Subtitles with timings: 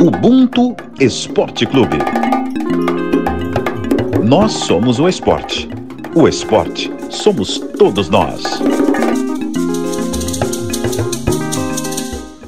[0.00, 1.98] Ubuntu Esporte Clube.
[4.24, 5.68] Nós somos o esporte.
[6.14, 8.44] O esporte somos todos nós.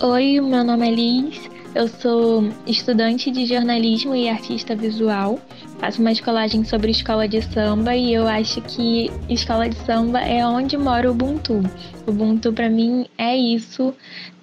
[0.01, 1.51] Oi, meu nome é Liz.
[1.75, 5.37] Eu sou estudante de jornalismo e artista visual.
[5.81, 10.47] Faço uma escolagem sobre escola de samba e eu acho que escola de samba é
[10.47, 11.61] onde mora o Ubuntu.
[12.07, 13.93] O Ubuntu para mim é isso,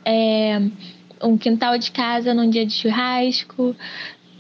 [0.04, 0.62] é
[1.22, 3.76] um quintal de casa num dia de churrasco,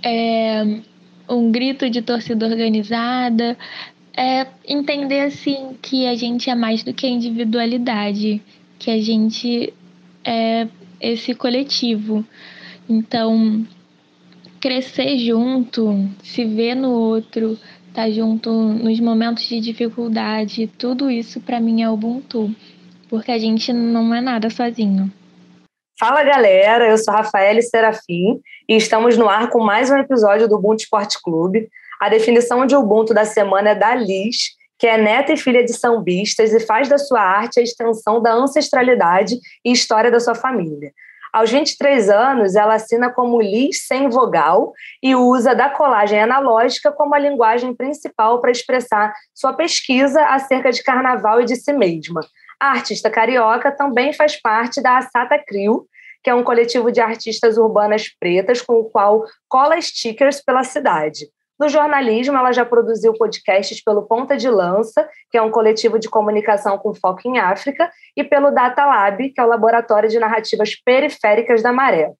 [0.04, 0.82] é
[1.30, 3.58] um grito de torcida organizada,
[4.16, 8.42] é entender assim que a gente é mais do que a individualidade,
[8.80, 9.74] que a gente
[10.24, 10.68] é
[11.00, 12.26] esse coletivo.
[12.90, 13.66] Então,
[14.60, 17.54] crescer junto, se ver no outro,
[17.90, 22.54] estar tá junto nos momentos de dificuldade, tudo isso para mim é Ubuntu,
[23.10, 25.12] porque a gente não é nada sozinho.
[26.00, 28.40] Fala galera, eu sou Rafael Serafim
[28.70, 31.68] e estamos no ar com mais um episódio do Ubuntu Esporte Clube.
[32.00, 35.74] A definição de Ubuntu da semana é da Liz, que é neta e filha de
[35.74, 40.92] sambistas e faz da sua arte a extensão da ancestralidade e história da sua família.
[41.34, 47.16] Aos 23 anos, ela assina como Liz sem vogal e usa da colagem analógica como
[47.16, 52.22] a linguagem principal para expressar sua pesquisa acerca de carnaval e de si mesma.
[52.60, 55.86] A artista carioca também faz parte da Assata Crio,
[56.24, 61.28] que é um coletivo de artistas urbanas pretas com o qual cola stickers pela cidade.
[61.60, 66.08] No jornalismo, ela já produziu podcasts pelo Ponta de Lança, que é um coletivo de
[66.08, 70.76] comunicação com foco em África, e pelo Data Lab, que é o laboratório de narrativas
[70.76, 72.12] periféricas da Maré.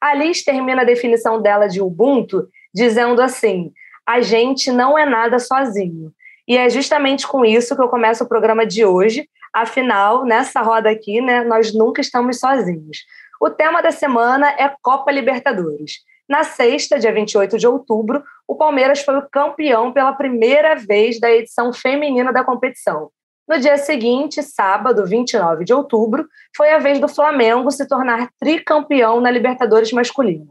[0.00, 3.72] A Liz termina a definição dela de Ubuntu dizendo assim:
[4.06, 6.12] a gente não é nada sozinho.
[6.46, 10.90] E é justamente com isso que eu começo o programa de hoje, Afinal, nessa roda
[10.90, 12.98] aqui, né, nós nunca estamos sozinhos.
[13.40, 15.98] O tema da semana é Copa Libertadores.
[16.28, 21.30] Na sexta, dia 28 de outubro, o Palmeiras foi o campeão pela primeira vez da
[21.30, 23.10] edição feminina da competição.
[23.48, 29.22] No dia seguinte, sábado, 29 de outubro, foi a vez do Flamengo se tornar tricampeão
[29.22, 30.44] na Libertadores masculina,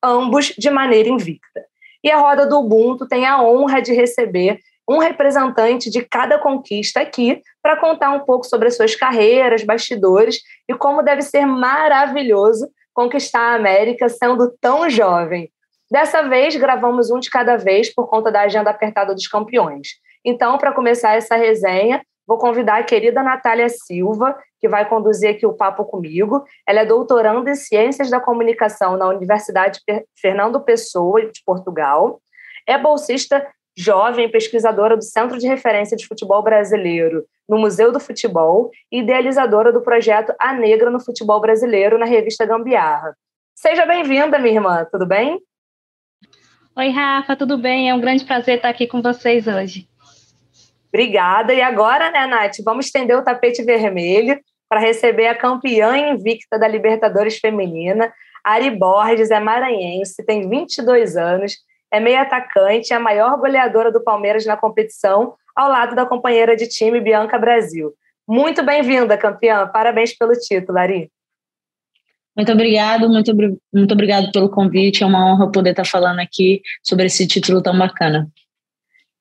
[0.00, 1.64] ambos de maneira invicta.
[2.04, 7.00] E a roda do Ubuntu tem a honra de receber um representante de cada conquista
[7.00, 12.68] aqui para contar um pouco sobre as suas carreiras, bastidores e como deve ser maravilhoso
[12.94, 15.50] conquistar a América sendo tão jovem.
[15.90, 19.88] Dessa vez, gravamos um de cada vez por conta da agenda apertada dos campeões.
[20.24, 25.46] Então, para começar essa resenha, vou convidar a querida Natália Silva, que vai conduzir aqui
[25.46, 26.44] o papo comigo.
[26.66, 29.80] Ela é doutoranda em Ciências da Comunicação na Universidade
[30.20, 32.20] Fernando Pessoa, de Portugal.
[32.66, 33.46] É bolsista
[33.76, 39.72] jovem pesquisadora do Centro de Referência de Futebol Brasileiro no Museu do Futebol e idealizadora
[39.72, 43.14] do projeto A Negra no Futebol Brasileiro na revista Gambiarra.
[43.54, 45.38] Seja bem-vinda, minha irmã, tudo bem?
[46.74, 47.90] Oi, Rafa, tudo bem?
[47.90, 49.88] É um grande prazer estar aqui com vocês hoje.
[50.88, 51.52] Obrigada.
[51.52, 56.66] E agora, né, Nath, vamos estender o tapete vermelho para receber a campeã invicta da
[56.66, 58.12] Libertadores Feminina.
[58.42, 61.56] Ari Borges é maranhense, tem 22 anos,
[61.96, 66.68] é meia atacante, a maior goleadora do Palmeiras na competição, ao lado da companheira de
[66.68, 67.94] time Bianca Brasil.
[68.28, 69.66] Muito bem-vinda, campeã.
[69.66, 71.10] Parabéns pelo título, Ari.
[72.36, 73.34] Muito obrigado, muito,
[73.72, 75.02] muito obrigado pelo convite.
[75.02, 78.28] É uma honra poder estar falando aqui sobre esse título tão bacana.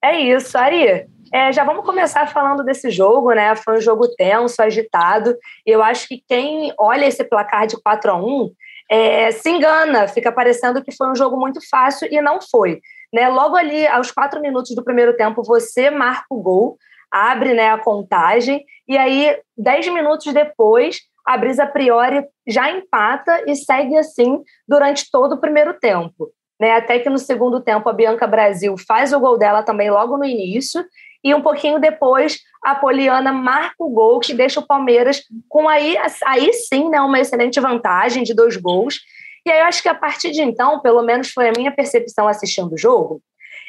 [0.03, 1.07] É isso, Ari.
[1.33, 3.55] É, já vamos começar falando desse jogo, né?
[3.55, 8.11] Foi um jogo tenso, agitado, e eu acho que quem olha esse placar de 4
[8.11, 8.51] a 1
[8.89, 12.79] é, se engana, fica parecendo que foi um jogo muito fácil e não foi.
[13.13, 13.27] Né?
[13.27, 16.77] Logo ali, aos quatro minutos do primeiro tempo, você marca o gol,
[17.11, 23.55] abre né, a contagem, e aí, dez minutos depois, a Brisa Priori já empata e
[23.55, 26.29] segue assim durante todo o primeiro tempo.
[26.59, 26.71] Né?
[26.73, 30.25] Até que no segundo tempo a Bianca Brasil faz o gol dela também logo no
[30.25, 30.85] início,
[31.25, 35.97] e um pouquinho depois a Poliana marca o gol que deixa o Palmeiras com aí,
[36.23, 38.99] aí sim né, uma excelente vantagem de dois gols.
[39.43, 42.27] E aí eu acho que a partir de então, pelo menos foi a minha percepção
[42.27, 43.23] assistindo o jogo,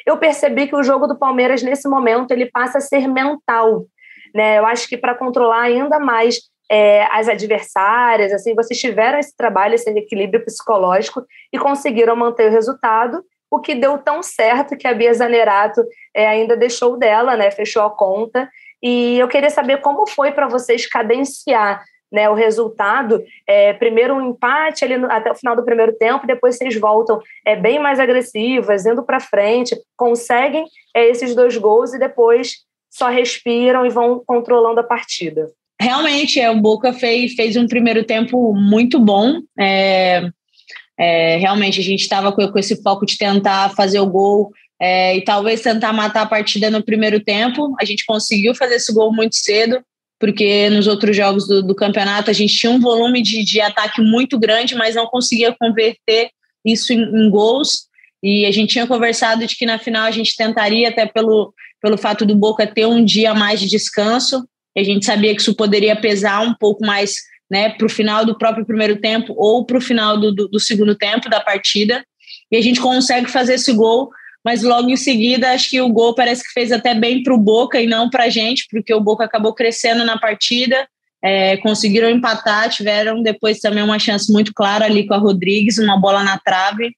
[0.05, 3.85] eu percebi que o jogo do Palmeiras nesse momento ele passa a ser mental.
[4.35, 4.59] Né?
[4.59, 6.39] Eu acho que para controlar ainda mais
[6.69, 12.53] é, as adversárias, assim, vocês tiveram esse trabalho, esse equilíbrio psicológico e conseguiram manter o
[12.53, 15.83] resultado o que deu tão certo que a Bia Zanerato
[16.13, 18.49] é, ainda deixou dela, né, fechou a conta.
[18.81, 23.23] E eu queria saber como foi para vocês cadenciar né, o resultado.
[23.47, 27.19] É, primeiro um empate ali no, até o final do primeiro tempo, depois vocês voltam
[27.45, 30.65] é, bem mais agressivas, indo para frente, conseguem
[30.95, 35.49] é, esses dois gols e depois só respiram e vão controlando a partida.
[35.79, 39.41] Realmente, é, o Boca fez, fez um primeiro tempo muito bom.
[39.59, 40.27] É,
[40.99, 44.51] É, realmente a gente estava com, com, esse foco de tentar fazer o gol
[44.81, 47.75] é, e talvez tentar matar a partida no primeiro tempo.
[47.79, 49.79] A gente conseguiu fazer esse gol muito cedo,
[50.19, 54.01] porque nos outros jogos do, do campeonato a gente tinha um volume de, de, ataque
[54.01, 56.29] muito grande, mas não conseguia converter
[56.65, 57.87] isso em, em gols.
[58.23, 61.97] E a gente tinha conversado de que na final a gente tentaria, até pelo, pelo
[61.97, 65.95] fato do Boca ter um dia mais de descanso, a gente sabia que isso poderia
[65.95, 67.15] pesar um pouco mais
[67.49, 70.59] né, para o final do próprio primeiro tempo ou para o final do, do, do,
[70.59, 72.03] segundo tempo da partida.
[72.51, 74.09] E a gente consegue fazer esse gol,
[74.43, 77.37] mas logo em seguida acho que o gol parece que fez até bem para o
[77.37, 80.87] Boca e não para a gente, porque o Boca acabou crescendo na partida,
[81.21, 85.99] é, conseguiram empatar, tiveram depois também uma chance muito clara ali com a Rodrigues, uma
[85.99, 86.95] bola na trave.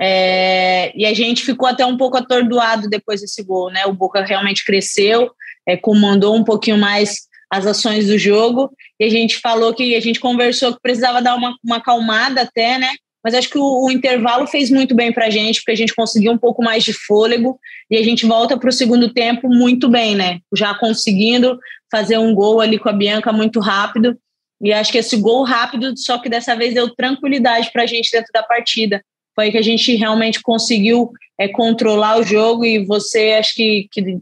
[0.00, 3.86] É, e a gente ficou até um pouco atordoado depois desse gol, né?
[3.86, 5.30] O Boca realmente cresceu,
[5.66, 10.00] é, comandou um pouquinho mais as ações do jogo e a gente falou que a
[10.00, 12.88] gente conversou que precisava dar uma, uma acalmada até, né?
[13.22, 15.94] Mas acho que o, o intervalo fez muito bem para a gente, porque a gente
[15.94, 17.60] conseguiu um pouco mais de fôlego
[17.90, 20.40] e a gente volta para o segundo tempo muito bem, né?
[20.56, 21.58] Já conseguindo
[21.90, 24.16] fazer um gol ali com a Bianca muito rápido.
[24.58, 28.10] E acho que esse gol rápido, só que dessa vez deu tranquilidade para a gente
[28.10, 29.04] dentro da partida.
[29.34, 34.18] Foi que a gente realmente conseguiu é, controlar o jogo e você acho que, que,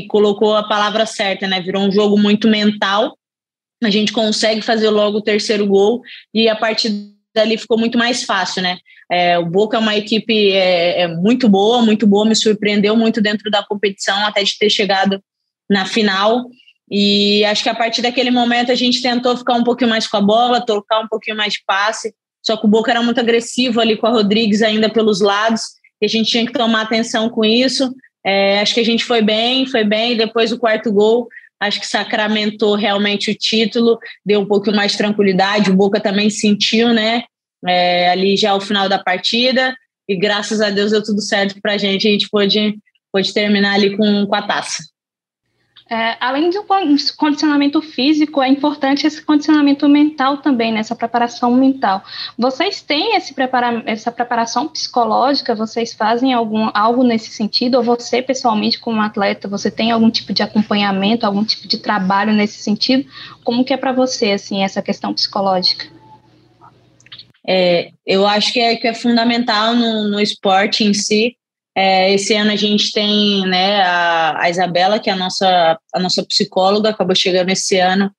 [0.00, 1.60] que colocou a palavra certa, né?
[1.60, 3.16] Virou um jogo muito mental
[3.86, 6.02] a gente consegue fazer logo o terceiro gol
[6.32, 8.78] e a partir dali ficou muito mais fácil, né?
[9.10, 13.20] É, o Boca é uma equipe é, é, muito boa, muito boa, me surpreendeu muito
[13.20, 15.22] dentro da competição, até de ter chegado
[15.68, 16.44] na final.
[16.90, 20.16] E acho que a partir daquele momento a gente tentou ficar um pouquinho mais com
[20.16, 22.14] a bola, tocar um pouquinho mais de passe.
[22.42, 25.62] Só que o Boca era muito agressivo ali com a Rodrigues ainda pelos lados,
[26.00, 27.92] e a gente tinha que tomar atenção com isso.
[28.24, 30.16] É, acho que a gente foi bem, foi bem.
[30.16, 31.28] Depois o quarto gol,
[31.60, 36.30] acho que sacramentou realmente o título, deu um pouco mais de tranquilidade, o Boca também
[36.30, 37.24] sentiu, né,
[37.66, 39.74] é, ali já o final da partida,
[40.08, 42.76] e graças a Deus deu tudo certo para a gente, a gente pôde,
[43.12, 44.82] pôde terminar ali com, com a taça.
[45.90, 46.64] É, além do
[47.14, 52.02] condicionamento físico, é importante esse condicionamento mental também, nessa preparação mental.
[52.38, 55.54] Vocês têm esse prepara essa preparação psicológica?
[55.54, 57.76] Vocês fazem algum, algo nesse sentido?
[57.76, 62.32] Ou você, pessoalmente, como atleta, você tem algum tipo de acompanhamento, algum tipo de trabalho
[62.32, 63.04] nesse sentido?
[63.44, 65.86] Como que é para você, assim, essa questão psicológica?
[67.46, 71.36] É, eu acho que é, que é fundamental no, no esporte em si,
[71.76, 75.98] é, esse ano a gente tem né, a, a, Isabela, que é a nossa, a
[75.98, 78.10] nossa psicóloga, acabou chegando esse ano,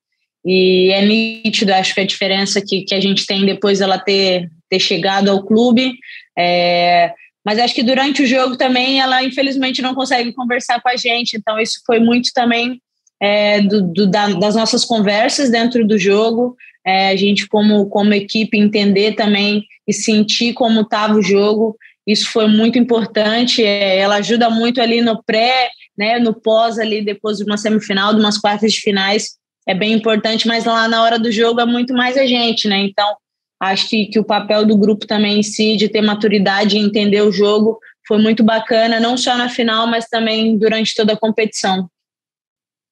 [0.44, 4.48] e é nítido, acho que a diferença que, que a gente tem depois dela ter,
[4.70, 5.94] ter chegado ao clube.
[6.38, 7.12] É,
[7.44, 11.36] mas acho que durante o jogo também ela, infelizmente, não consegue conversar com a gente,
[11.36, 12.80] então isso foi muito também
[13.20, 16.56] é, do, do, da, das nossas conversas dentro do jogo,
[16.86, 21.76] é, a gente, como, como equipe, entender também e sentir como estava o jogo.
[22.06, 23.64] Isso foi muito importante.
[23.64, 28.14] É, ela ajuda muito ali no pré, né, no pós ali depois de uma semifinal,
[28.14, 29.36] de umas quartas de finais.
[29.66, 32.78] É bem importante, mas lá na hora do jogo é muito mais a gente, né?
[32.78, 33.16] Então,
[33.60, 37.22] acho que, que o papel do grupo também em si, de ter maturidade e entender
[37.22, 41.88] o jogo, foi muito bacana, não só na final, mas também durante toda a competição.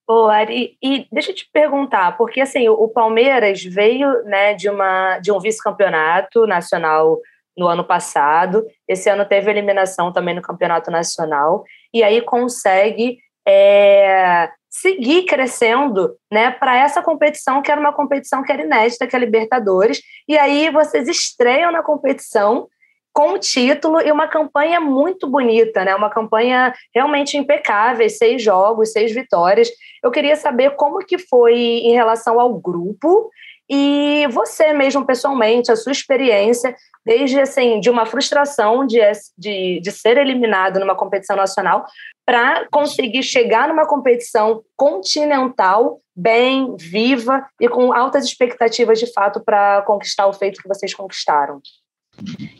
[0.07, 5.19] Ô, Ari, e deixa eu te perguntar, porque assim, o Palmeiras veio né, de, uma,
[5.19, 7.19] de um vice-campeonato nacional
[7.57, 8.65] no ano passado.
[8.89, 16.51] Esse ano teve eliminação também no campeonato nacional e aí consegue é, seguir crescendo né,
[16.51, 20.01] para essa competição, que era uma competição que era inédita, que é a Libertadores.
[20.29, 22.67] E aí vocês estreiam na competição
[23.13, 25.95] com o título e uma campanha muito bonita, né?
[25.95, 29.71] Uma campanha realmente impecável, seis jogos, seis vitórias.
[30.03, 33.31] Eu queria saber como que foi em relação ao grupo
[33.71, 39.01] e você mesmo pessoalmente, a sua experiência, desde assim, de uma frustração de,
[39.37, 41.85] de, de ser eliminado numa competição nacional,
[42.27, 49.83] para conseguir chegar numa competição continental bem, viva e com altas expectativas de fato para
[49.83, 51.61] conquistar o feito que vocês conquistaram.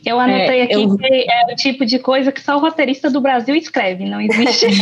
[0.05, 0.97] Eu anotei é, aqui eu...
[0.97, 4.67] que é o tipo de coisa que só o roteirista do Brasil escreve, não existe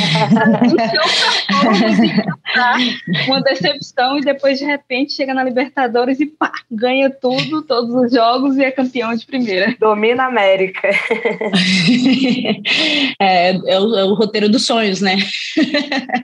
[3.27, 8.11] uma decepção e depois de repente chega na Libertadores e pá, ganha tudo, todos os
[8.11, 9.75] jogos e é campeão de primeira.
[9.79, 10.89] Domina a América.
[13.21, 15.17] é, é, o, é o roteiro dos sonhos, né?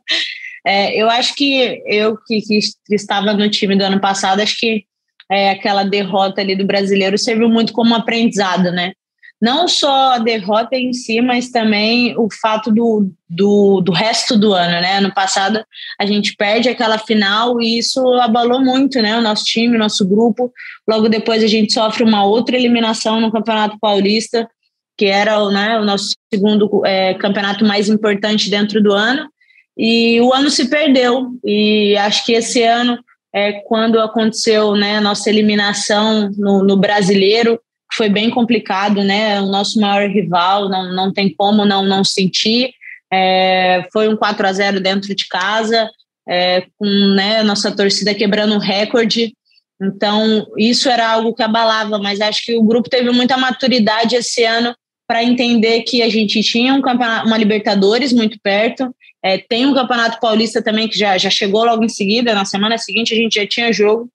[0.68, 2.60] É, eu acho que eu que, que,
[2.94, 4.84] estava no time do ano passado, acho que
[5.32, 8.94] é, aquela derrota ali do brasileiro serviu muito como aprendizado, né?
[9.42, 14.54] não só a derrota em si, mas também o fato do, do, do resto do
[14.54, 14.98] ano, né?
[14.98, 15.64] Ano passado
[15.98, 19.18] a gente perde aquela final e isso abalou muito, né?
[19.18, 20.52] O nosso time, o nosso grupo.
[20.88, 24.50] Logo depois a gente sofre uma outra eliminação no Campeonato Paulista,
[24.98, 29.30] que era né, o nosso segundo é, campeonato mais importante dentro do ano.
[29.78, 31.30] E o ano se perdeu.
[31.46, 33.00] E acho que esse ano,
[33.34, 37.60] é, quando aconteceu né, a nossa eliminação no, no brasileiro,
[37.94, 39.42] foi bem complicado, né?
[39.42, 42.72] O nosso maior rival, não, não tem como não, não sentir.
[43.12, 45.90] É, foi um 4 a 0 dentro de casa,
[46.28, 49.34] é, com né, nossa torcida quebrando o recorde.
[49.82, 54.44] Então, isso era algo que abalava, mas acho que o grupo teve muita maturidade esse
[54.44, 54.76] ano
[55.10, 60.20] para entender que a gente tinha um uma Libertadores muito perto, é, tem um Campeonato
[60.20, 63.48] Paulista também que já, já chegou logo em seguida, na semana seguinte a gente já
[63.48, 64.08] tinha jogo,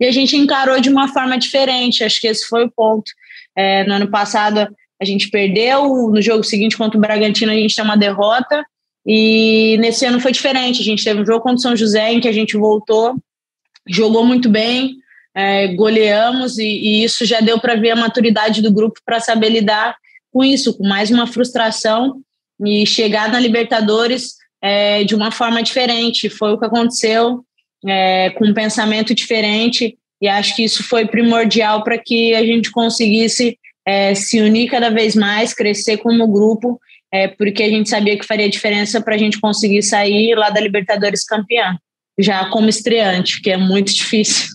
[0.00, 2.02] e a gente encarou de uma forma diferente.
[2.02, 3.10] Acho que esse foi o ponto.
[3.54, 4.66] É, no ano passado
[4.98, 8.64] a gente perdeu, no jogo seguinte contra o Bragantino a gente tem uma derrota,
[9.06, 10.80] e nesse ano foi diferente.
[10.80, 13.16] A gente teve um jogo contra o São José em que a gente voltou,
[13.86, 14.94] jogou muito bem,
[15.36, 19.50] é, goleamos, e, e isso já deu para ver a maturidade do grupo para saber
[19.50, 19.94] lidar
[20.32, 22.20] com isso, com mais uma frustração
[22.64, 26.28] e chegar na Libertadores é, de uma forma diferente.
[26.28, 27.44] Foi o que aconteceu
[27.86, 32.70] é, com um pensamento diferente, e acho que isso foi primordial para que a gente
[32.70, 33.56] conseguisse
[33.86, 36.80] é, se unir cada vez mais, crescer como grupo,
[37.12, 40.60] é, porque a gente sabia que faria diferença para a gente conseguir sair lá da
[40.60, 41.78] Libertadores campeã,
[42.18, 44.48] já como estreante, que é muito difícil.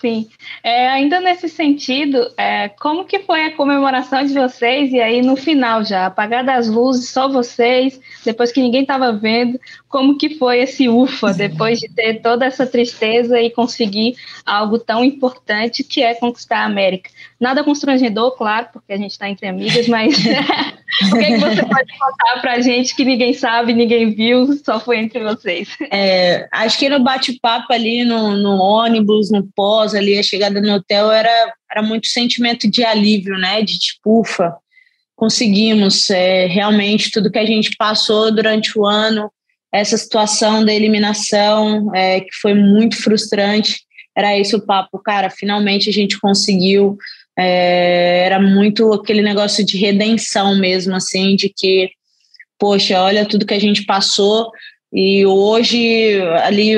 [0.00, 0.28] Sim.
[0.62, 4.92] É, ainda nesse sentido, é, como que foi a comemoração de vocês?
[4.92, 9.60] E aí, no final já, apagada as luzes, só vocês, depois que ninguém estava vendo,
[9.88, 15.04] como que foi esse ufa, depois de ter toda essa tristeza e conseguir algo tão
[15.04, 17.10] importante que é conquistar a América?
[17.38, 20.16] Nada constrangedor, claro, porque a gente está entre amigas, mas
[21.12, 24.52] o que, é que você pode contar para a gente que ninguém sabe, ninguém viu,
[24.64, 25.68] só foi entre vocês?
[25.90, 30.74] É, acho que no bate-papo ali, no, no ônibus, no pós, ali, a chegada no
[30.74, 33.62] hotel, era, era muito sentimento de alívio, né?
[33.62, 34.54] De tipo, ufa,
[35.14, 39.30] conseguimos é, realmente tudo que a gente passou durante o ano,
[39.72, 43.80] essa situação da eliminação, é, que foi muito frustrante,
[44.16, 46.96] era esse o papo, cara, finalmente a gente conseguiu,
[47.38, 51.90] é, era muito aquele negócio de redenção mesmo, assim, de que,
[52.58, 54.50] poxa, olha tudo que a gente passou,
[54.92, 56.74] e hoje ali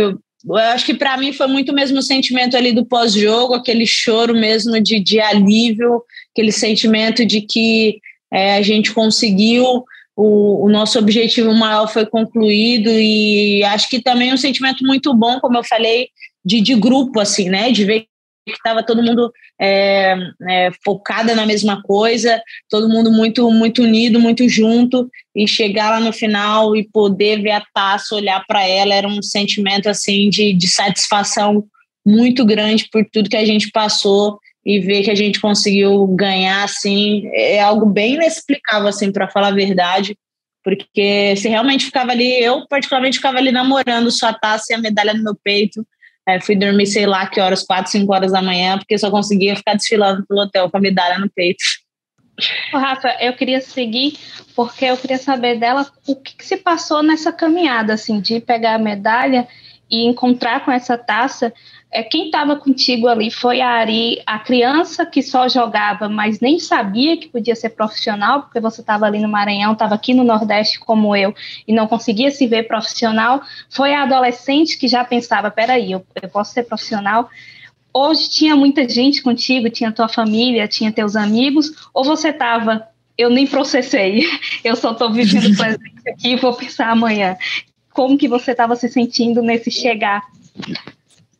[0.56, 4.34] eu acho que para mim foi muito mesmo o sentimento ali do pós-jogo, aquele choro
[4.34, 6.02] mesmo de, de alívio,
[6.32, 8.00] aquele sentimento de que
[8.32, 9.84] é, a gente conseguiu,
[10.16, 15.38] o, o, nosso objetivo maior foi concluído e acho que também um sentimento muito bom,
[15.40, 16.08] como eu falei,
[16.44, 17.70] de, de grupo, assim, né?
[17.70, 18.06] De ver
[18.48, 20.16] que estava todo mundo é,
[20.48, 26.00] é, focada na mesma coisa, todo mundo muito muito unido, muito junto e chegar lá
[26.00, 30.52] no final e poder ver a taça, olhar para ela era um sentimento assim de,
[30.52, 31.64] de satisfação
[32.04, 36.64] muito grande por tudo que a gente passou e ver que a gente conseguiu ganhar
[36.64, 40.16] assim é algo bem inexplicável assim para falar a verdade
[40.64, 45.14] porque se realmente ficava ali eu particularmente ficava ali namorando sua taça e a medalha
[45.14, 45.86] no meu peito
[46.28, 49.56] é, fui dormir, sei lá, que horas, quatro, cinco horas da manhã, porque só conseguia
[49.56, 51.64] ficar desfilando pelo hotel com a medalha no peito.
[52.70, 54.18] Rafa, eu queria seguir
[54.54, 58.74] porque eu queria saber dela o que, que, se passou nessa caminhada, assim, de pegar
[58.74, 59.48] a medalha
[59.90, 61.52] e encontrar com essa taça.
[61.90, 66.58] É, quem estava contigo ali foi a Ari, a criança que só jogava, mas nem
[66.58, 70.78] sabia que podia ser profissional, porque você estava ali no Maranhão, estava aqui no Nordeste
[70.78, 71.34] como eu,
[71.66, 73.40] e não conseguia se ver profissional.
[73.70, 77.30] Foi a adolescente que já pensava: peraí, eu, eu posso ser profissional.
[77.92, 83.30] Hoje tinha muita gente contigo, tinha tua família, tinha teus amigos, ou você estava eu
[83.30, 84.24] nem processei,
[84.62, 87.36] eu só estou vivendo o presente aqui e vou pensar amanhã.
[87.92, 90.22] Como que você estava se sentindo nesse chegar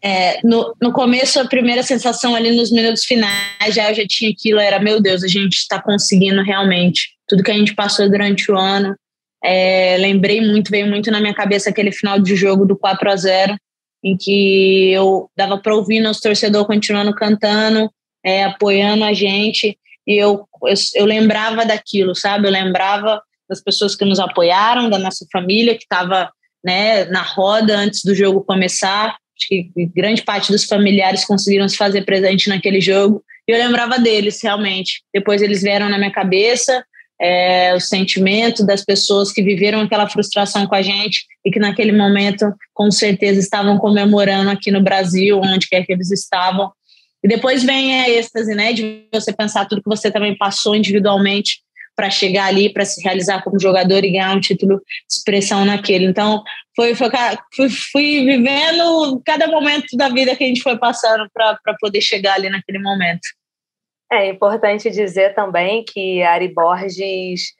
[0.02, 4.31] é, no, no começo, a primeira sensação ali nos minutos finais, já eu já tinha
[4.31, 8.50] aquilo, era, meu Deus, a gente está conseguindo realmente tudo que a gente passou durante
[8.50, 8.97] o ano.
[9.45, 13.17] É, lembrei muito, veio muito na minha cabeça aquele final de jogo do 4 a
[13.17, 13.57] 0
[14.02, 17.90] em que eu dava para ouvir nosso torcedor continuando cantando,
[18.25, 19.76] é, apoiando a gente,
[20.07, 22.47] e eu, eu, eu lembrava daquilo, sabe?
[22.47, 26.31] Eu lembrava das pessoas que nos apoiaram, da nossa família que estava
[26.64, 31.76] né, na roda antes do jogo começar, Acho que grande parte dos familiares conseguiram se
[31.76, 33.23] fazer presente naquele jogo.
[33.47, 35.02] E eu lembrava deles, realmente.
[35.14, 36.85] Depois eles vieram na minha cabeça,
[37.21, 41.92] é, o sentimento das pessoas que viveram aquela frustração com a gente e que naquele
[41.92, 46.71] momento, com certeza, estavam comemorando aqui no Brasil, onde quer que eles estavam.
[47.23, 51.61] E depois vem a êxtase, né, de você pensar tudo que você também passou individualmente
[51.99, 56.05] para chegar ali, para se realizar como jogador e ganhar um título de expressão naquele.
[56.05, 56.45] Então,
[56.76, 57.11] foi, foi
[57.52, 62.35] fui, fui vivendo cada momento da vida que a gente foi passando para poder chegar
[62.35, 63.26] ali naquele momento.
[64.12, 67.52] É importante dizer também que a Ari Borges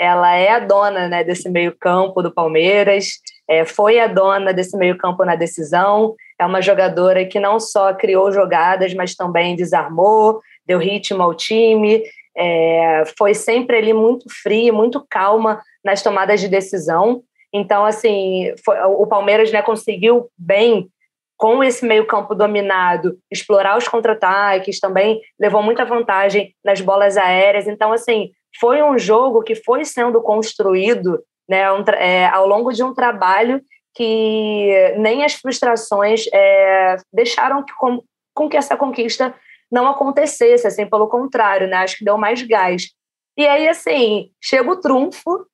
[0.00, 5.22] ela é a dona né, desse meio-campo do Palmeiras, é, foi a dona desse meio-campo
[5.22, 6.14] na decisão.
[6.40, 12.02] É uma jogadora que não só criou jogadas, mas também desarmou, deu ritmo ao time,
[12.36, 17.22] é, foi sempre ali muito fria, muito calma nas tomadas de decisão.
[17.52, 20.88] Então, assim, foi, o Palmeiras né, conseguiu bem,
[21.36, 27.66] com esse meio-campo dominado, explorar os contra-ataques, também levou muita vantagem nas bolas aéreas.
[27.66, 32.82] Então, assim, foi um jogo que foi sendo construído né, um, é, ao longo de
[32.82, 33.60] um trabalho
[33.94, 38.02] que nem as frustrações é, deixaram que, com,
[38.34, 39.34] com que essa conquista
[39.72, 41.78] não acontecesse, assim, pelo contrário, né?
[41.78, 42.90] Acho que deu mais gás.
[43.36, 45.46] E aí, assim, chega o trunfo,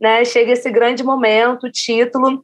[0.00, 0.24] né?
[0.24, 2.42] Chega esse grande momento, título,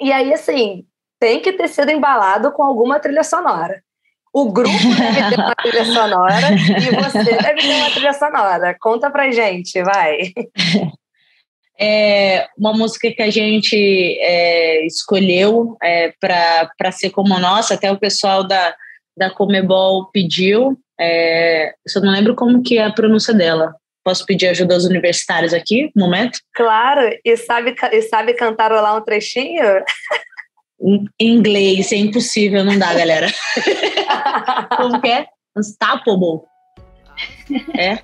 [0.00, 0.84] e aí, assim,
[1.18, 3.82] tem que ter sido embalado com alguma trilha sonora.
[4.32, 8.76] O grupo deve ter uma trilha sonora e você deve ter uma trilha sonora.
[8.78, 10.32] Conta pra gente, vai.
[11.80, 13.76] É uma música que a gente
[14.20, 18.74] é, escolheu é, para ser como nossa, até o pessoal da,
[19.18, 20.78] da Comebol pediu.
[21.00, 23.74] É, eu só não lembro como que é a pronúncia dela.
[24.04, 26.38] Posso pedir ajuda aos universitários aqui, um momento?
[26.54, 29.82] Claro, e sabe, e sabe cantarolar um trechinho?
[30.80, 33.26] Em inglês, é impossível, não dá, galera.
[34.76, 35.26] como que é?
[35.56, 36.46] Unstoppable.
[37.76, 37.98] É?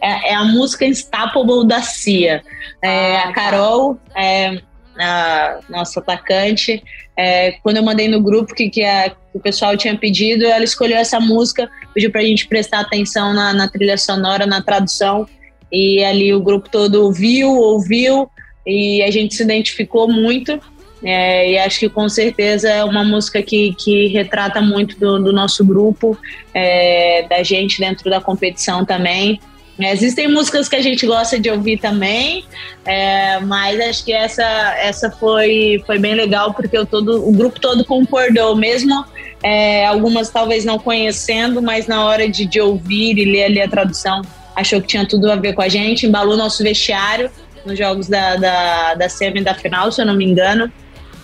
[0.00, 2.42] É, é, a música Unstoppable da Cia.
[2.82, 3.32] É, ah, a tá.
[3.32, 4.60] Carol, é,
[4.98, 6.82] a nossa atacante,
[7.16, 10.64] é, quando eu mandei no grupo que, que, a, que, o pessoal tinha pedido, ela
[10.64, 15.26] escolheu essa música, pediu para a gente prestar atenção na, na, trilha sonora, na tradução,
[15.70, 18.28] e ali o grupo todo viu, ouviu,
[18.66, 20.60] e a gente se identificou muito.
[21.06, 25.32] É, e acho que com certeza é uma música que, que retrata muito do, do
[25.34, 26.16] nosso grupo,
[26.54, 29.38] é, da gente dentro da competição também.
[29.78, 32.44] É, existem músicas que a gente gosta de ouvir também,
[32.84, 34.44] é, mas acho que essa,
[34.78, 39.04] essa foi, foi bem legal porque o, todo, o grupo todo concordou, mesmo
[39.42, 43.68] é, algumas talvez não conhecendo, mas na hora de, de ouvir e ler ali a
[43.68, 44.22] tradução,
[44.54, 47.30] achou que tinha tudo a ver com a gente, embalou nosso vestiário
[47.66, 50.72] nos jogos da, da, da semi da final, se eu não me engano.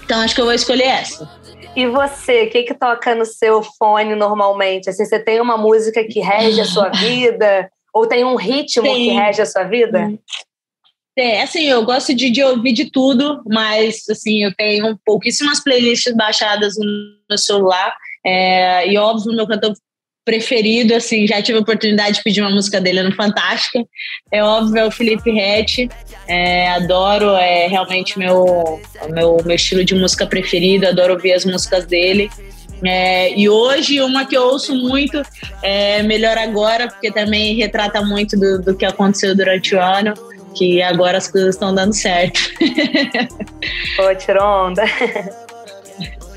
[0.05, 1.31] Então acho que eu vou escolher essa.
[1.77, 4.91] E você, o que, que toca no seu fone normalmente?
[4.91, 7.71] Assim, você tem uma música que rege a sua vida?
[7.95, 10.13] Ou tem um ritmo que rege a sua vida?
[11.19, 16.15] É, assim, eu gosto de, de, ouvir de tudo, mas assim, eu tenho pouquíssimas playlists
[16.15, 16.87] baixadas no
[17.29, 17.95] meu celular.
[18.25, 19.75] É, e óbvio, meu cantor
[20.25, 23.85] preferido, assim, já tive a oportunidade de pedir uma música dele no Fantástica.
[24.31, 25.89] É óbvio, é o Felipe Rett.
[26.29, 31.85] É, adoro, é realmente meu, meu, meu estilo de música preferido, adoro ouvir as músicas
[31.87, 32.31] dele.
[32.85, 35.23] É, e hoje, uma que eu ouço muito
[35.63, 40.15] é Melhor Agora, porque também retrata muito do, do que aconteceu durante o ano,
[40.55, 42.41] que agora as coisas estão dando certo.
[43.97, 44.83] Pô, tirou onda.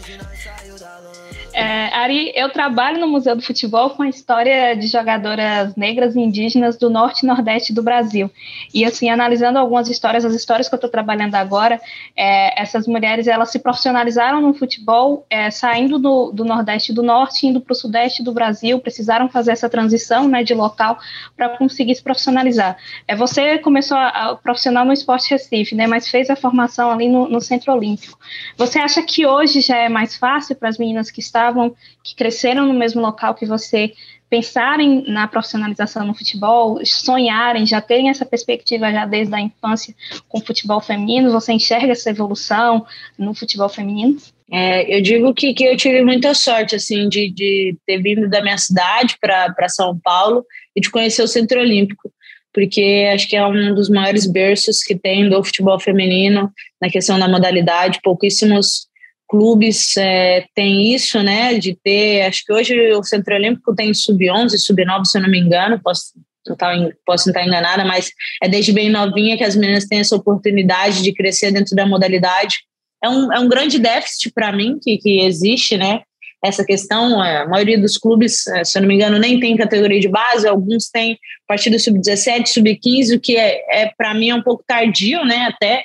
[1.54, 6.20] É, Ari, eu trabalho no Museu do Futebol com a história de jogadoras negras e
[6.20, 8.30] indígenas do norte e nordeste do Brasil.
[8.74, 11.80] E assim, analisando algumas histórias, as histórias que eu estou trabalhando agora,
[12.18, 17.04] é, essas mulheres elas se profissionalizaram no futebol, é, saindo do, do nordeste e do
[17.04, 20.98] norte, indo para o sudeste do Brasil, precisaram fazer essa transição né, de local
[21.38, 22.78] para conseguir se profissionalizar.
[23.08, 27.08] É, você começou a, a, profissional no Esporte Recife, né, mas fez a formação ali
[27.08, 28.18] no, no Centro Olímpico.
[28.58, 32.16] Você acha que hoje já é mais fácil para as meninas que estão estavam, que
[32.16, 33.94] cresceram no mesmo local que você,
[34.30, 39.94] pensarem na profissionalização no futebol, sonharem, já terem essa perspectiva já desde a infância
[40.28, 41.32] com o futebol feminino?
[41.32, 42.84] Você enxerga essa evolução
[43.16, 44.18] no futebol feminino?
[44.52, 48.42] É, eu digo que, que eu tive muita sorte assim de, de ter vindo da
[48.42, 50.44] minha cidade para São Paulo
[50.76, 52.12] e de conhecer o Centro Olímpico,
[52.52, 56.52] porque acho que é um dos maiores berços que tem do futebol feminino
[56.82, 58.00] na questão da modalidade.
[58.02, 58.88] Pouquíssimos
[59.34, 64.60] clubes é, têm isso, né, de ter, acho que hoje o Centro Olímpico tem sub-11,
[64.60, 66.14] sub-9, se eu não me engano, posso
[66.48, 66.72] estar,
[67.04, 68.12] posso estar enganada, mas
[68.44, 72.58] é desde bem novinha que as meninas têm essa oportunidade de crescer dentro da modalidade.
[73.04, 76.02] É um, é um grande déficit para mim que, que existe, né,
[76.46, 79.58] essa questão, é, a maioria dos clubes, é, se eu não me engano, nem tem
[79.58, 81.18] categoria de base, alguns têm
[81.48, 85.84] partida sub-17, sub-15, o que é, é para mim é um pouco tardio, né, até,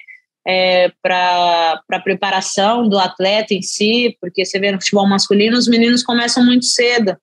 [0.48, 5.68] é, para a preparação do atleta em si, porque você vê no futebol masculino, os
[5.68, 7.14] meninos começam muito cedo.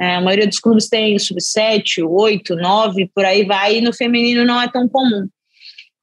[0.00, 4.44] É, a maioria dos clubes tem sub-7, 8, 9, por aí vai, e no feminino
[4.44, 5.28] não é tão comum.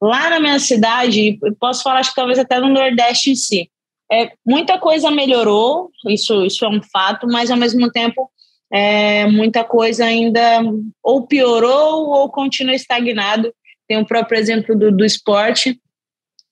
[0.00, 3.70] Lá na minha cidade, posso falar, acho que talvez até no Nordeste em si,
[4.10, 8.30] é, muita coisa melhorou, isso, isso é um fato, mas ao mesmo tempo
[8.72, 10.62] é, muita coisa ainda
[11.02, 13.52] ou piorou ou continua estagnado.
[13.86, 15.78] Tem o próprio exemplo do, do esporte,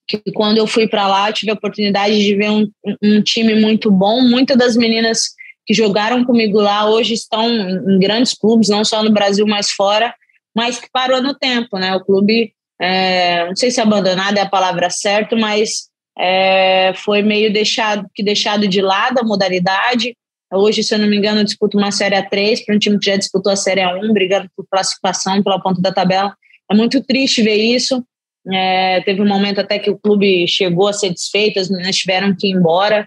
[0.09, 2.67] que quando eu fui para lá, tive a oportunidade de ver um,
[3.03, 4.23] um time muito bom.
[4.23, 5.35] Muitas das meninas
[5.67, 10.15] que jogaram comigo lá hoje estão em grandes clubes, não só no Brasil, mas fora,
[10.57, 11.95] mas que parou no tempo, né?
[11.95, 17.53] O clube, é, não sei se abandonado é a palavra certa, mas é, foi meio
[17.53, 20.17] deixado, que deixado de lado a modalidade.
[20.51, 23.17] Hoje, se eu não me engano, disputa uma Série A3 para um time que já
[23.17, 26.35] disputou a Série A1, brigando por classificação pela ponta da tabela.
[26.71, 28.03] É muito triste ver isso.
[28.51, 32.35] É, teve um momento até que o clube chegou a ser desfeito, as meninas tiveram
[32.35, 33.05] que ir embora.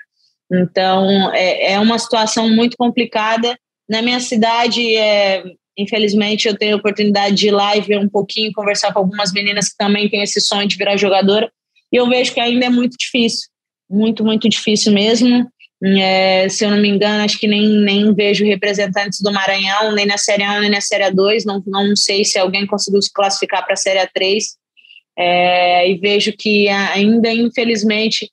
[0.51, 3.57] Então, é, é uma situação muito complicada.
[3.89, 5.43] Na minha cidade, é,
[5.77, 9.31] infelizmente, eu tenho a oportunidade de ir lá e ver um pouquinho, conversar com algumas
[9.31, 11.51] meninas que também têm esse sonho de virar jogadora.
[11.91, 13.49] E eu vejo que ainda é muito difícil,
[13.89, 15.49] muito, muito difícil mesmo.
[15.83, 20.05] É, se eu não me engano, acho que nem, nem vejo representantes do Maranhão, nem
[20.05, 21.43] na Série A nem na Série A2.
[21.45, 24.43] Não, não sei se alguém conseguiu se classificar para a Série A3.
[25.17, 28.31] É, e vejo que ainda, infelizmente,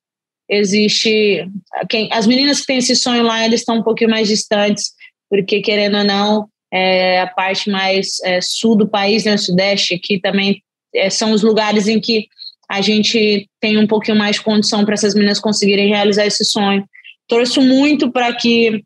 [0.49, 1.47] existe
[1.91, 4.93] quem as meninas que têm esse sonho lá eles estão um pouquinho mais distantes
[5.29, 10.19] porque querendo ou não é, a parte mais é, sul do país né sudeste aqui
[10.19, 10.63] também
[10.95, 12.29] é, são os lugares em que
[12.69, 16.85] a gente tem um pouquinho mais de condição para essas meninas conseguirem realizar esse sonho.
[17.27, 18.85] Torço muito para que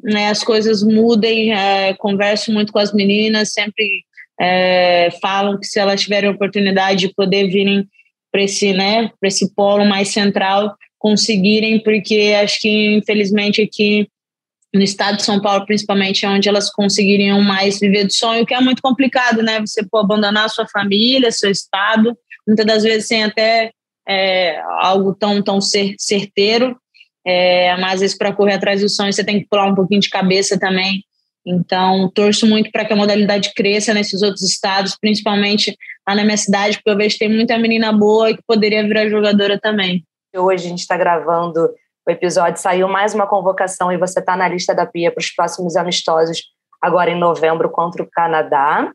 [0.00, 4.04] né, as coisas mudem é, converso muito com as meninas sempre
[4.40, 7.86] é, falam que se elas tiverem oportunidade de poder virem
[8.32, 14.08] para esse né para esse polo mais central conseguirem, porque acho que, infelizmente, aqui
[14.74, 18.54] no estado de São Paulo, principalmente, é onde elas conseguiriam mais viver do sonho, que
[18.54, 19.60] é muito complicado, né?
[19.60, 22.16] Você pode abandonar sua família, seu estado,
[22.46, 23.70] muitas das vezes sem até
[24.08, 26.74] é, algo tão, tão cer certeiro,
[27.24, 30.08] é, mas vezes para correr atrás do sonho você tem que pular um pouquinho de
[30.08, 31.04] cabeça também.
[31.46, 35.76] Então, torço muito para que a modalidade cresça nesses outros estados, principalmente
[36.08, 39.08] lá na minha cidade, porque eu vejo que tem muita menina boa que poderia virar
[39.08, 40.04] jogadora também.
[40.34, 41.70] Hoje a gente está gravando
[42.06, 45.30] o episódio, saiu mais uma convocação e você está na lista da PIA para os
[45.30, 46.42] próximos amistosos,
[46.80, 48.90] agora em novembro, contra o Canadá.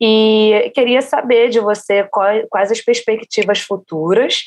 [0.00, 4.44] E queria saber de você quais, quais as perspectivas futuras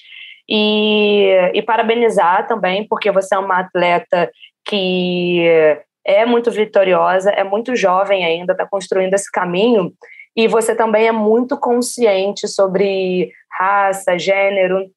[0.50, 4.32] e, e parabenizar também, porque você é uma atleta
[4.66, 9.94] que é muito vitoriosa, é muito jovem ainda, está construindo esse caminho,
[10.36, 14.90] e você também é muito consciente sobre raça, gênero,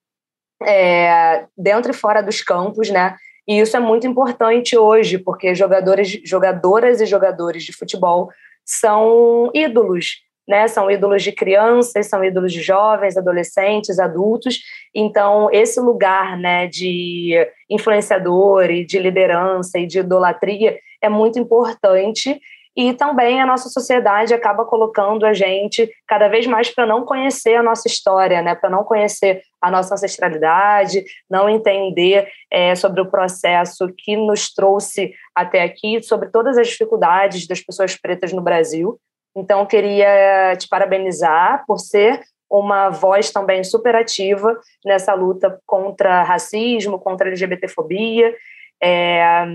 [0.64, 3.16] é, dentro e fora dos campos, né?
[3.47, 8.31] E isso é muito importante hoje, porque jogadores, jogadoras e jogadores de futebol
[8.64, 10.66] são ídolos, né?
[10.66, 14.61] São ídolos de crianças, são ídolos de jovens, adolescentes, adultos.
[14.95, 17.35] Então, esse lugar, né, de
[17.69, 22.40] influenciador e de liderança e de idolatria é muito importante
[22.77, 27.55] e também a nossa sociedade acaba colocando a gente cada vez mais para não conhecer
[27.55, 28.55] a nossa história, né?
[28.55, 35.14] para não conhecer a nossa ancestralidade, não entender é, sobre o processo que nos trouxe
[35.35, 39.01] até aqui, sobre todas as dificuldades das pessoas pretas no Brasil.
[39.35, 46.99] Então, queria te parabenizar por ser uma voz também super ativa nessa luta contra racismo,
[46.99, 48.35] contra LGBTfobia.
[48.83, 49.47] É,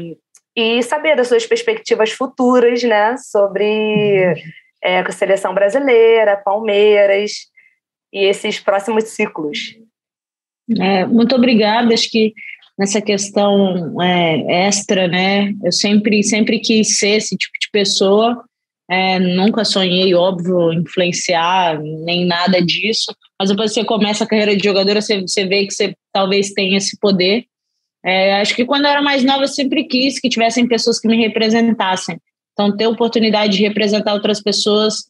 [0.55, 4.33] e saber das suas perspectivas futuras, né, sobre
[4.83, 7.31] é, a seleção brasileira, Palmeiras
[8.13, 9.75] e esses próximos ciclos.
[10.79, 12.33] É, muito obrigada, acho que
[12.77, 18.43] nessa questão é, extra, né, eu sempre, sempre quis ser esse tipo de pessoa,
[18.89, 24.63] é, nunca sonhei, óbvio, influenciar, nem nada disso, mas depois você começa a carreira de
[24.63, 27.45] jogadora, você, você vê que você talvez tenha esse poder,
[28.03, 31.07] é, acho que quando eu era mais nova, eu sempre quis que tivessem pessoas que
[31.07, 32.19] me representassem.
[32.53, 35.09] Então, ter oportunidade de representar outras pessoas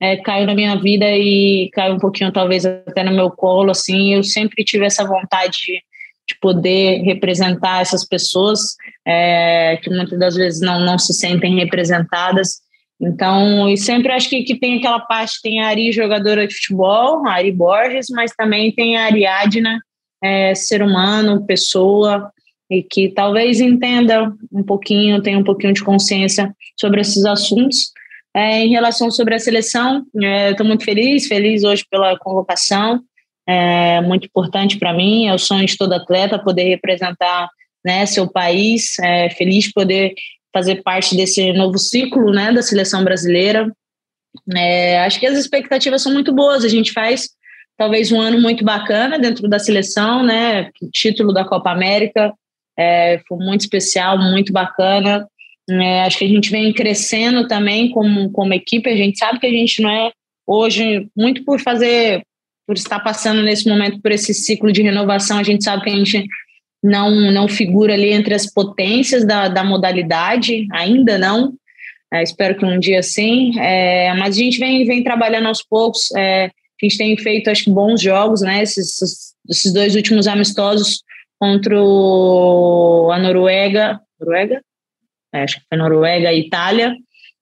[0.00, 3.70] é, caiu na minha vida e caiu um pouquinho, talvez, até no meu colo.
[3.70, 5.82] Assim, eu sempre tive essa vontade de,
[6.28, 8.76] de poder representar essas pessoas
[9.06, 12.60] é, que muitas das vezes não, não se sentem representadas.
[13.00, 17.26] Então, e sempre acho que, que tem aquela parte, tem a Ari, jogadora de futebol,
[17.26, 19.80] a Ari Borges, mas também tem a Ariadna,
[20.22, 22.30] é, ser humano, pessoa,
[22.70, 27.92] e que talvez entenda um pouquinho, tenha um pouquinho de consciência sobre esses assuntos.
[28.34, 33.02] É, em relação sobre a seleção, estou é, muito feliz, feliz hoje pela convocação,
[33.48, 37.48] é muito importante para mim, é o sonho de todo atleta poder representar
[37.84, 40.12] né, seu país, é, feliz poder
[40.52, 43.72] fazer parte desse novo ciclo, né, da seleção brasileira.
[44.54, 46.64] É, acho que as expectativas são muito boas.
[46.64, 47.30] A gente faz
[47.78, 50.70] talvez um ano muito bacana dentro da seleção, né?
[50.92, 52.34] título da Copa América
[52.78, 55.26] é, foi muito especial, muito bacana.
[55.68, 58.88] É, acho que a gente vem crescendo também como, como equipe.
[58.88, 60.12] A gente sabe que a gente não é
[60.46, 62.22] hoje muito por fazer,
[62.66, 65.38] por estar passando nesse momento por esse ciclo de renovação.
[65.38, 66.24] A gente sabe que a gente
[66.80, 71.54] não não figura ali entre as potências da, da modalidade, ainda não.
[72.12, 73.58] É, espero que um dia sim.
[73.58, 76.14] É, mas a gente vem, vem trabalhando aos poucos.
[76.80, 78.62] A gente tem feito, acho bons jogos, né?
[78.62, 81.02] Esses, esses dois últimos amistosos
[81.38, 84.00] contra a Noruega.
[84.20, 84.60] Noruega?
[85.34, 86.94] É, acho que foi Noruega e Itália.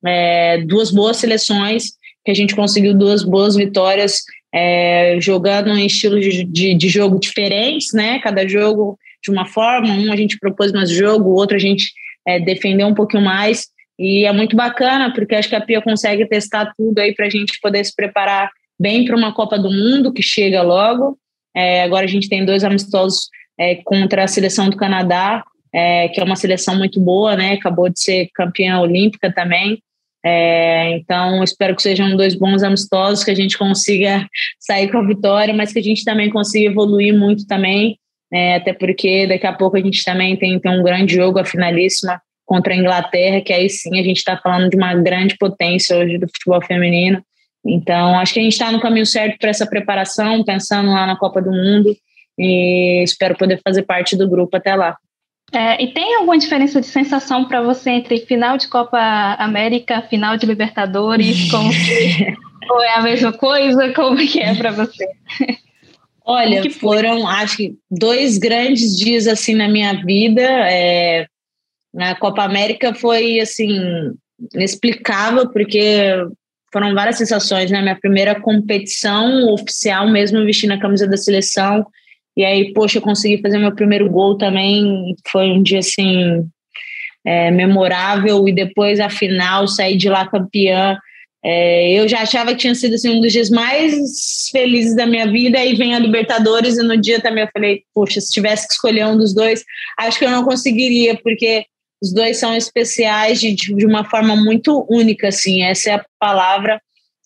[0.05, 1.93] É, duas boas seleções,
[2.25, 4.23] que a gente conseguiu duas boas vitórias,
[4.55, 8.19] é, jogando em estilos de, de, de, jogo diferentes, né?
[8.21, 11.93] Cada jogo de uma forma, um a gente propôs mais jogo, o outro a gente
[12.27, 13.67] é, defendeu um pouquinho mais.
[13.99, 17.31] E é muito bacana, porque acho que a Pia consegue testar tudo aí para a
[17.31, 21.19] gente poder se preparar bem para uma Copa do Mundo que chega logo.
[21.55, 26.21] É, agora a gente tem dois amistosos é, contra a seleção do Canadá, é, que
[26.21, 27.55] é uma seleção muito boa, né?
[27.55, 29.83] Acabou de ser campeã olímpica também.
[30.25, 34.27] É, então, espero que sejam dois bons amistosos, que a gente consiga
[34.59, 37.97] sair com a vitória, mas que a gente também consiga evoluir muito também,
[38.33, 41.45] é, até porque daqui a pouco a gente também tem, tem um grande jogo, a
[41.45, 45.97] finalíssima contra a Inglaterra, que aí sim a gente está falando de uma grande potência
[45.97, 47.23] hoje do futebol feminino.
[47.67, 51.17] Então, acho que a gente está no caminho certo para essa preparação, pensando lá na
[51.17, 51.97] Copa do Mundo,
[52.39, 54.97] e espero poder fazer parte do grupo até lá.
[55.53, 58.99] É, e tem alguma diferença de sensação para você entre final de Copa
[59.39, 61.51] América, final de Libertadores?
[61.51, 62.35] Como que,
[62.71, 63.93] ou é a mesma coisa?
[63.93, 65.07] Como que é para você?
[66.25, 70.43] Olha, foram, acho que, dois grandes dias assim na minha vida.
[70.43, 71.27] É,
[71.95, 74.13] na Copa América foi assim
[74.53, 76.13] inexplicável porque
[76.73, 77.81] foram várias sensações, né?
[77.81, 81.87] Minha primeira competição oficial mesmo vestindo a camisa da seleção.
[82.37, 85.15] E aí, poxa, eu consegui fazer meu primeiro gol também.
[85.29, 86.45] Foi um dia assim
[87.25, 88.47] é, memorável.
[88.47, 90.99] E depois a final, sair de lá campeã.
[91.45, 95.31] É, eu já achava que tinha sido assim, um dos dias mais felizes da minha
[95.31, 95.59] vida.
[95.59, 99.07] Aí vem a Libertadores e no dia também eu falei, poxa, se tivesse que escolher
[99.07, 99.65] um dos dois,
[99.99, 101.65] acho que eu não conseguiria, porque
[102.07, 106.81] os dois são especiais de, de uma forma muito única, assim, essa é a palavra.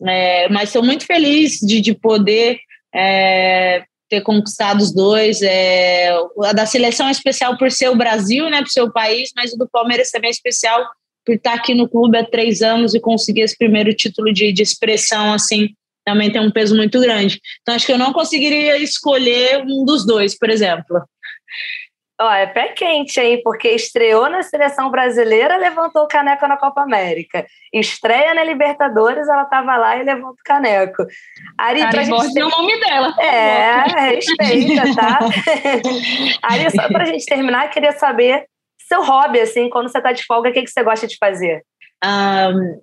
[0.06, 2.58] É, mas estou muito feliz de, de poder
[2.94, 5.42] é, ter conquistado os dois.
[5.42, 6.10] É,
[6.44, 9.52] a da seleção é especial por ser o Brasil, né, por ser o país, mas
[9.52, 10.82] o do Palmeiras também é especial
[11.26, 14.62] por estar aqui no clube há três anos e conseguir esse primeiro título de, de
[14.62, 15.68] expressão, assim,
[16.06, 17.38] também tem um peso muito grande.
[17.60, 21.02] Então, acho que eu não conseguiria escolher um dos dois, por exemplo.
[22.20, 23.40] Ó, é pé quente, hein?
[23.42, 27.46] Porque estreou na seleção brasileira, levantou o caneco na Copa América.
[27.72, 31.06] Estreia na Libertadores, ela estava lá e levantou o caneco.
[31.56, 32.40] Ari, Ari gente ter...
[32.40, 33.14] é o nome dela.
[33.20, 35.18] É, respeita, tá?
[36.42, 38.44] Ari, só pra gente terminar, queria saber
[38.86, 41.62] seu hobby, assim, quando você tá de folga, o que, que você gosta de fazer?
[42.04, 42.80] Um,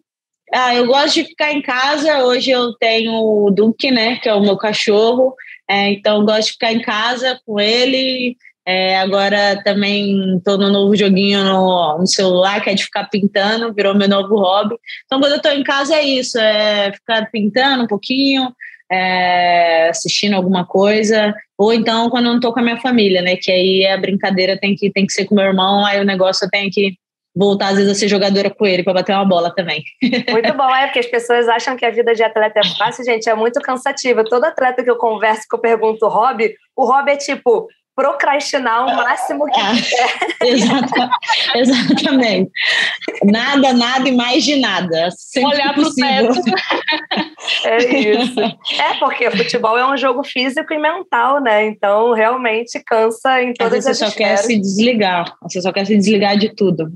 [0.53, 2.23] ah, eu gosto de ficar em casa.
[2.23, 5.35] Hoje eu tenho o Duque, né, que é o meu cachorro.
[5.69, 8.37] É, então, eu gosto de ficar em casa com ele,
[8.67, 13.73] é, agora também estou no novo joguinho no, no, celular, que é de ficar pintando,
[13.73, 14.75] virou meu novo hobby.
[15.05, 18.51] Então, quando eu estou em casa, é isso: é ficar pintando um pouquinho,
[18.91, 23.37] é, assistindo alguma coisa, ou então quando eu não estou com a minha família, né?
[23.37, 26.43] Que aí a brincadeira tem que, tem que ser com meu irmão, aí o negócio
[26.43, 26.95] eu tenho que
[27.33, 29.81] voltar, às vezes, a ser jogadora com ele para bater uma bola também.
[30.29, 33.29] Muito bom, é porque as pessoas acham que a vida de atleta é fácil, gente,
[33.29, 34.25] é muito cansativa.
[34.25, 38.95] Todo atleta que eu converso, que eu pergunto hobby, o hobby é tipo procrastinar o
[38.95, 40.49] máximo que é,
[41.59, 42.51] exatamente.
[43.23, 45.09] Nada, nada e mais de nada.
[45.43, 46.39] Olhar para o teto.
[47.65, 48.39] É isso.
[48.39, 51.65] É, porque futebol é um jogo físico e mental, né?
[51.65, 55.35] Então, realmente cansa em todas você as Você só quer se desligar.
[55.41, 56.91] Você só quer se desligar de tudo.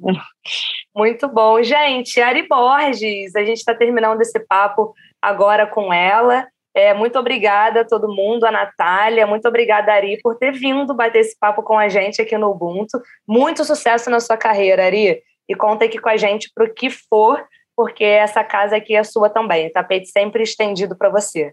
[0.95, 1.63] Muito bom.
[1.63, 6.45] Gente, Ari Borges, a gente está terminando esse papo agora com ela.
[6.73, 11.19] É, muito obrigada a todo mundo, a Natália, muito obrigada, Ari, por ter vindo bater
[11.19, 13.01] esse papo com a gente aqui no Ubuntu.
[13.27, 15.21] Muito sucesso na sua carreira, Ari.
[15.49, 17.43] E conta aqui com a gente para o que for,
[17.75, 19.69] porque essa casa aqui é sua também.
[19.71, 21.51] Tapete sempre estendido para você.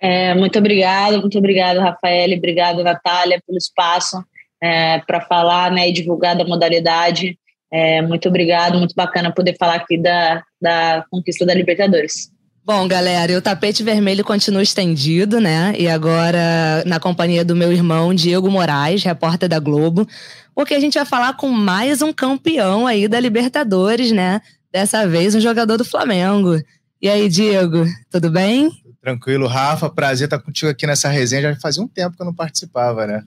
[0.00, 2.36] É, muito obrigada, muito obrigada, Rafael.
[2.36, 4.24] Obrigada, Natália, pelo espaço
[4.62, 7.38] é, para falar né, e divulgar da modalidade.
[7.70, 12.33] É, muito obrigado, muito bacana poder falar aqui da, da conquista da Libertadores.
[12.66, 15.74] Bom, galera, o tapete vermelho continua estendido, né?
[15.78, 20.08] E agora na companhia do meu irmão Diego Moraes, repórter da Globo,
[20.54, 24.40] porque a gente vai falar com mais um campeão aí da Libertadores, né?
[24.72, 26.58] Dessa vez um jogador do Flamengo.
[27.02, 28.70] E aí, Diego, tudo bem?
[29.02, 31.52] Tranquilo, Rafa, prazer estar contigo aqui nessa resenha.
[31.52, 33.22] Já fazia um tempo que eu não participava, né?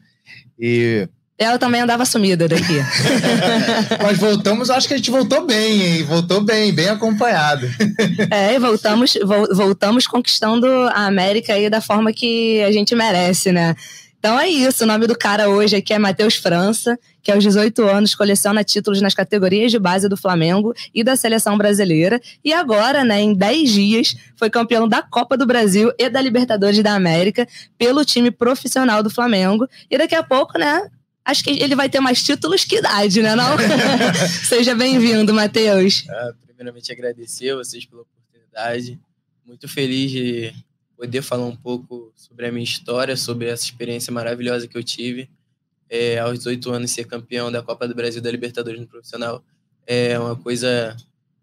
[0.57, 2.77] E ela também andava sumida daqui.
[4.01, 6.03] Mas voltamos, acho que a gente voltou bem, hein?
[6.03, 7.67] Voltou bem, bem acompanhado.
[8.31, 9.17] É, e voltamos,
[9.51, 13.75] voltamos conquistando a América aí da forma que a gente merece, né?
[14.19, 17.83] Então é isso, o nome do cara hoje aqui é Matheus França, que aos 18
[17.83, 22.19] anos coleciona títulos nas categorias de base do Flamengo e da seleção brasileira.
[22.43, 26.81] E agora, né, em 10 dias, foi campeão da Copa do Brasil e da Libertadores
[26.81, 27.47] da América
[27.77, 29.67] pelo time profissional do Flamengo.
[29.89, 30.89] E daqui a pouco, né,
[31.27, 33.35] acho que ele vai ter mais títulos que idade, né?
[33.35, 33.57] Não?
[34.47, 36.05] Seja bem-vindo, Matheus.
[36.09, 38.97] É, primeiramente, agradecer a vocês pela oportunidade.
[39.45, 40.53] Muito feliz de
[40.95, 45.29] poder falar um pouco sobre a minha história, sobre essa experiência maravilhosa que eu tive.
[45.89, 49.43] É, aos 18 anos, ser campeão da Copa do Brasil da Libertadores no profissional
[49.85, 50.95] é uma coisa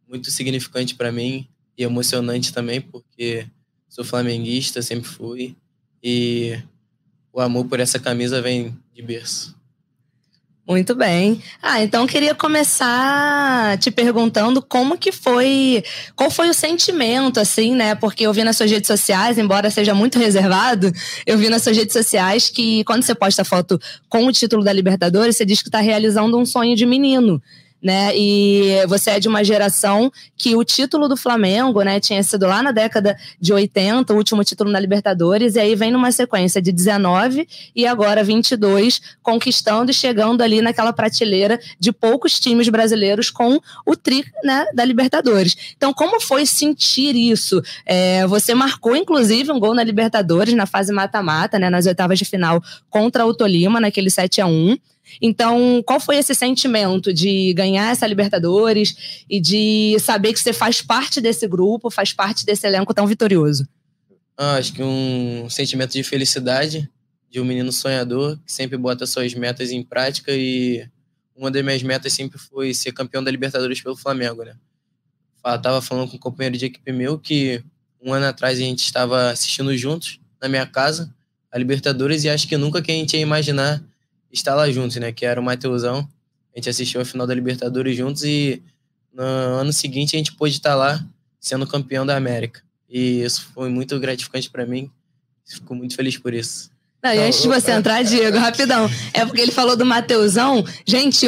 [0.08, 3.46] muito significante para mim e emocionante também, porque
[3.88, 5.56] sou flamenguista, sempre fui,
[6.02, 6.58] e
[7.32, 9.56] o amor por essa camisa vem de berço.
[10.66, 11.42] Muito bem.
[11.62, 15.84] Ah, então queria começar te perguntando como que foi,
[16.16, 17.94] qual foi o sentimento, assim, né?
[17.94, 20.90] Porque eu vi nas suas redes sociais, embora seja muito reservado,
[21.26, 24.72] eu vi nas suas redes sociais que quando você posta foto com o título da
[24.72, 27.42] Libertadores, você diz que está realizando um sonho de menino
[27.84, 28.16] né?
[28.16, 32.62] E você é de uma geração que o título do Flamengo, né, tinha sido lá
[32.62, 36.72] na década de 80, o último título na Libertadores, e aí vem numa sequência de
[36.72, 43.60] 19 e agora 22, conquistando e chegando ali naquela prateleira de poucos times brasileiros com
[43.84, 45.74] o tri, né, da Libertadores.
[45.76, 47.62] Então, como foi sentir isso?
[47.84, 52.24] É, você marcou, inclusive, um gol na Libertadores na fase mata-mata, né, nas oitavas de
[52.24, 54.78] final contra o Tolima, naquele 7 a 1
[55.20, 60.80] então, qual foi esse sentimento de ganhar essa Libertadores e de saber que você faz
[60.80, 63.66] parte desse grupo, faz parte desse elenco tão vitorioso?
[64.36, 66.88] Ah, acho que um sentimento de felicidade
[67.30, 70.86] de um menino sonhador que sempre bota suas metas em prática e
[71.36, 74.54] uma das minhas metas sempre foi ser campeão da Libertadores pelo Flamengo, né?
[75.44, 77.62] Eu tava falando com um companheiro de equipe meu que
[78.00, 81.12] um ano atrás a gente estava assistindo juntos na minha casa
[81.50, 83.82] a Libertadores e acho que nunca que a gente ia imaginar
[84.34, 85.12] estar lá juntos, né?
[85.12, 86.08] Que era o Mateusão.
[86.52, 88.62] A gente assistiu a final da Libertadores juntos e
[89.12, 91.04] no ano seguinte a gente pôde estar lá
[91.40, 92.62] sendo campeão da América.
[92.88, 94.90] E isso foi muito gratificante para mim.
[95.44, 96.70] Fico muito feliz por isso.
[97.04, 98.90] Não, e antes de você entrar, Diego, rapidão.
[99.12, 100.64] É porque ele falou do Mateusão.
[100.86, 101.26] Gente,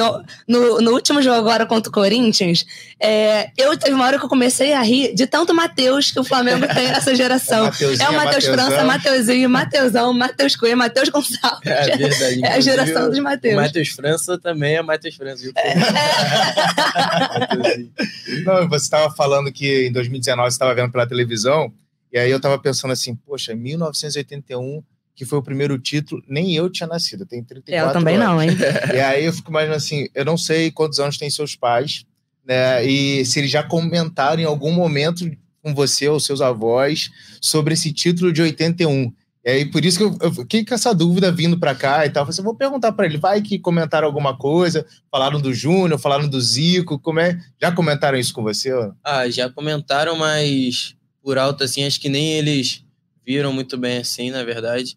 [0.49, 2.65] no, no último jogo agora contra o Corinthians,
[2.99, 6.25] é, eu teve uma hora que eu comecei a rir de tanto Mateus que o
[6.25, 7.71] Flamengo tem nessa geração.
[8.01, 11.67] é o Matheus França, Mateuzinho, Mateusão, Matheus Coelho, Matheus Gonçalves.
[11.67, 12.43] É verdade.
[12.43, 13.57] É a geração dos Mateus.
[13.57, 15.43] Matheus França também é Matheus França.
[15.43, 15.53] Viu?
[15.57, 15.75] É.
[18.47, 21.71] Não, você estava falando que em 2019 você estava vendo pela televisão,
[22.11, 24.83] e aí eu estava pensando assim, poxa, 1981
[25.17, 28.27] que foi o primeiro título, nem eu tinha nascido, eu tenho 34 Eu também anos.
[28.29, 28.51] não, hein?
[28.95, 32.05] E aí eu fico imaginando assim, eu não sei quantos anos têm seus pais,
[32.47, 32.85] né?
[32.85, 35.29] E se eles já comentaram em algum momento
[35.63, 39.11] com você ou seus avós sobre esse título de 81.
[39.45, 42.11] E aí, por isso que eu, eu fiquei com essa dúvida vindo para cá e
[42.11, 42.23] tal.
[42.23, 45.99] Eu falei, assim, vou perguntar para ele, vai que comentaram alguma coisa, falaram do Júnior,
[45.99, 47.41] falaram do Zico, como é?
[47.61, 48.71] Já comentaram isso com você?
[49.03, 52.85] Ah, já comentaram, mas por alto, assim, acho que nem eles
[53.27, 54.97] viram muito bem assim, na verdade.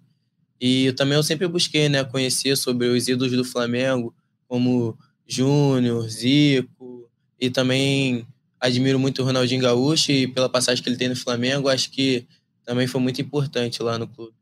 [0.59, 4.13] E também eu sempre busquei, né, conhecer sobre os ídolos do Flamengo,
[4.47, 8.27] como Júnior, Zico, e também
[8.59, 12.27] admiro muito o Ronaldinho Gaúcho e pela passagem que ele tem no Flamengo, acho que
[12.65, 14.33] também foi muito importante lá no clube.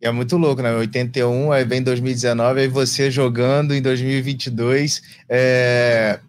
[0.00, 0.72] E é muito louco, né?
[0.74, 5.02] 81, aí vem 2019, aí você jogando em 2022.
[5.28, 6.20] É...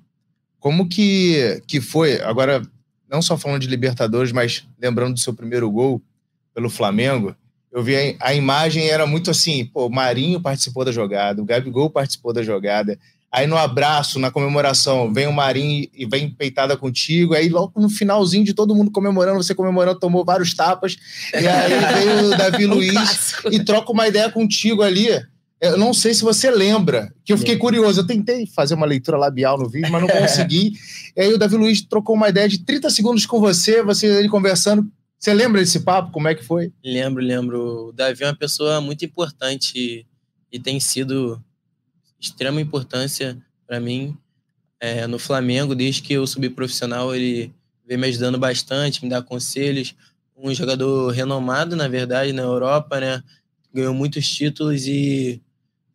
[0.60, 2.22] Como que, que foi?
[2.22, 2.62] Agora,
[3.10, 6.02] não só falando de Libertadores, mas lembrando do seu primeiro gol
[6.54, 7.36] pelo Flamengo,
[7.76, 11.90] eu vi a, a, imagem, era muito assim, pô, Marinho participou da jogada, o Gabigol
[11.90, 12.98] participou da jogada.
[13.30, 17.34] Aí no abraço, na comemoração, vem o Marinho e vem peitada contigo.
[17.34, 20.96] Aí logo no finalzinho de todo mundo comemorando, você comemorando, tomou vários tapas.
[21.34, 23.54] E aí veio o Davi um Luiz clássico.
[23.54, 25.10] e troca uma ideia contigo ali.
[25.60, 28.00] Eu não sei se você lembra, que eu fiquei curioso.
[28.00, 30.72] Eu tentei fazer uma leitura labial no vídeo, mas não consegui.
[31.14, 34.30] e aí o Davi Luiz trocou uma ideia de 30 segundos com você, você ele
[34.30, 34.90] conversando.
[35.20, 36.12] Você lembra desse papo?
[36.12, 36.72] Como é que foi?
[36.84, 37.88] Lembro, lembro.
[37.88, 40.06] O Davi é uma pessoa muito importante
[40.52, 41.44] e, tem sido
[42.20, 43.38] extrema importância
[43.68, 44.18] para mim
[44.80, 45.76] é, no Flamengo.
[45.76, 47.54] Desde que eu subi profissional, ele
[47.88, 49.96] vem me ajudando bastante, me dá conselhos.
[50.38, 53.24] Um jogador renomado, na verdade, na Europa, né?
[53.74, 55.42] Ganhou muitos títulos e,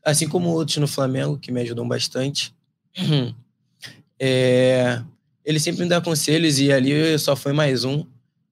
[0.04, 2.54] assim como outros no Flamengo, que me ajudam bastante.
[4.22, 5.02] É,
[5.42, 8.04] ele sempre me dá conselhos e ali só foi mais um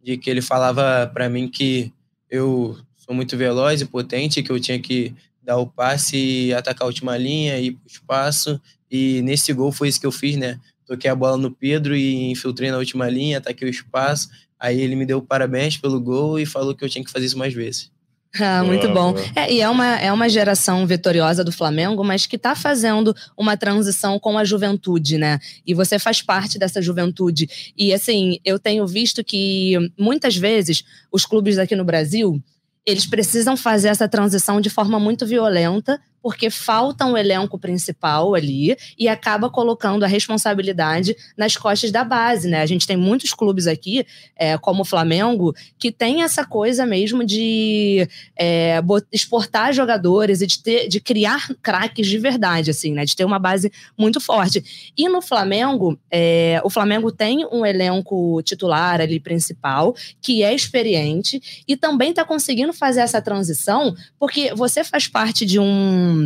[0.09, 1.93] de que ele falava para mim que
[2.31, 6.85] eu sou muito veloz e potente, que eu tinha que dar o passe e atacar
[6.85, 8.59] a última linha, ir pro espaço.
[8.91, 10.59] E nesse gol foi isso que eu fiz, né?
[10.87, 14.31] Toquei a bola no Pedro e infiltrei na última linha, ataquei o espaço.
[14.59, 17.37] Aí ele me deu parabéns pelo gol e falou que eu tinha que fazer isso
[17.37, 17.91] mais vezes.
[18.41, 19.15] Ah, muito bom.
[19.35, 23.57] É, e é uma, é uma geração vitoriosa do Flamengo, mas que está fazendo uma
[23.57, 25.39] transição com a juventude, né?
[25.67, 27.49] E você faz parte dessa juventude.
[27.77, 32.41] E assim, eu tenho visto que muitas vezes os clubes aqui no Brasil
[32.89, 38.77] eles precisam fazer essa transição de forma muito violenta porque falta um elenco principal ali
[38.99, 42.61] e acaba colocando a responsabilidade nas costas da base, né?
[42.61, 44.05] A gente tem muitos clubes aqui,
[44.37, 48.07] é, como o Flamengo, que tem essa coisa mesmo de
[48.39, 48.79] é,
[49.11, 53.07] exportar jogadores e de, ter, de criar craques de verdade, assim, né?
[53.07, 54.93] De ter uma base muito forte.
[54.95, 61.65] E no Flamengo, é, o Flamengo tem um elenco titular ali principal, que é experiente
[61.67, 66.18] e também está conseguindo fazer essa transição, porque você faz parte de um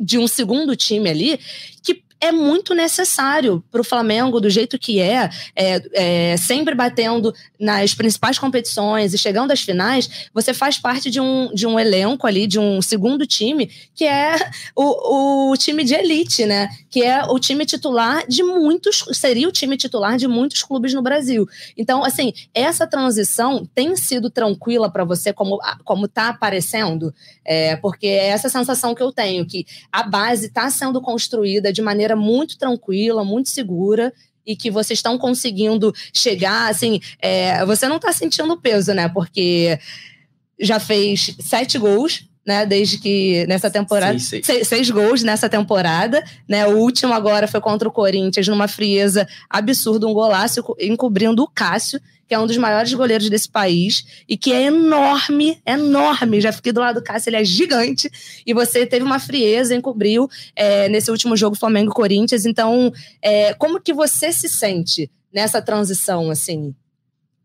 [0.00, 1.38] de um segundo time ali
[1.82, 7.34] que é muito necessário para o Flamengo, do jeito que é, é, é, sempre batendo
[7.58, 12.26] nas principais competições e chegando às finais, você faz parte de um, de um elenco
[12.26, 14.36] ali, de um segundo time, que é
[14.76, 16.68] o, o time de elite, né?
[16.90, 21.02] Que é o time titular de muitos, seria o time titular de muitos clubes no
[21.02, 21.48] Brasil.
[21.76, 27.14] Então, assim, essa transição tem sido tranquila para você, como, como tá aparecendo?
[27.44, 31.80] É, porque é essa sensação que eu tenho, que a base está sendo construída de
[31.80, 34.12] maneira maneira muito tranquila, muito segura
[34.46, 39.08] e que vocês estão conseguindo chegar, assim, é, você não está sentindo peso, né?
[39.08, 39.78] Porque
[40.58, 42.66] já fez sete gols, né?
[42.66, 44.18] Desde que nessa temporada.
[44.18, 44.68] Seis, seis.
[44.68, 46.66] seis, gols nessa temporada, né?
[46.66, 52.00] O último agora foi contra o Corinthians, numa frieza absurda, um golaço encobrindo o Cássio,
[52.30, 56.40] que é um dos maiores goleiros desse país e que é enorme, enorme.
[56.40, 58.08] Já fiquei do lado do Cássio, ele é gigante.
[58.46, 62.46] E você teve uma frieza, encobriu é, nesse último jogo Flamengo-Corinthians.
[62.46, 66.72] Então, é, como que você se sente nessa transição, assim?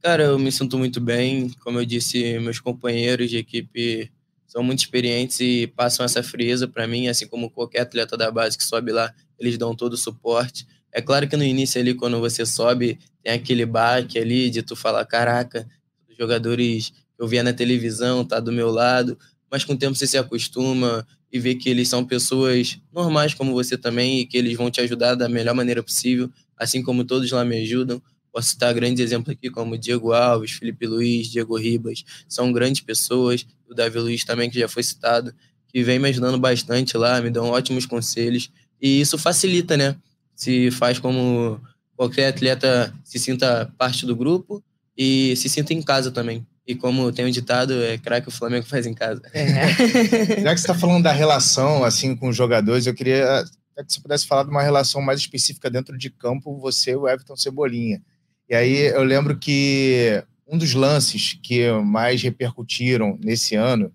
[0.03, 1.49] Cara, eu me sinto muito bem.
[1.63, 4.11] Como eu disse, meus companheiros de equipe
[4.45, 8.55] são muito experientes e passam essa frieza para mim, assim como qualquer atleta da base
[8.55, 10.67] que sobe lá, eles dão todo o suporte.
[10.97, 14.77] É claro que no início ali, quando você sobe, tem aquele baque ali de tu
[14.77, 15.67] falar, caraca,
[16.09, 19.19] os jogadores que eu via na televisão tá do meu lado,
[19.51, 23.51] mas com o tempo você se acostuma e vê que eles são pessoas normais como
[23.51, 27.29] você também e que eles vão te ajudar da melhor maneira possível, assim como todos
[27.29, 28.01] lá me ajudam.
[28.31, 33.45] Posso citar grandes exemplos aqui como Diego Alves, Felipe Luiz, Diego Ribas, são grandes pessoas,
[33.69, 35.35] o Davi Luiz também que já foi citado,
[35.67, 38.49] que vem me ajudando bastante lá, me dão ótimos conselhos
[38.81, 39.97] e isso facilita, né?
[40.35, 41.59] Se faz como
[41.95, 44.63] qualquer atleta se sinta parte do grupo
[44.97, 46.45] e se sinta em casa também.
[46.67, 49.21] E como tem um ditado, é craque o Flamengo faz em casa.
[49.33, 49.67] É.
[50.41, 53.45] Já que você está falando da relação assim com os jogadores, eu queria
[53.77, 57.07] que você pudesse falar de uma relação mais específica dentro de campo, você e o
[57.07, 58.01] Everton Cebolinha.
[58.49, 63.91] E aí eu lembro que um dos lances que mais repercutiram nesse ano,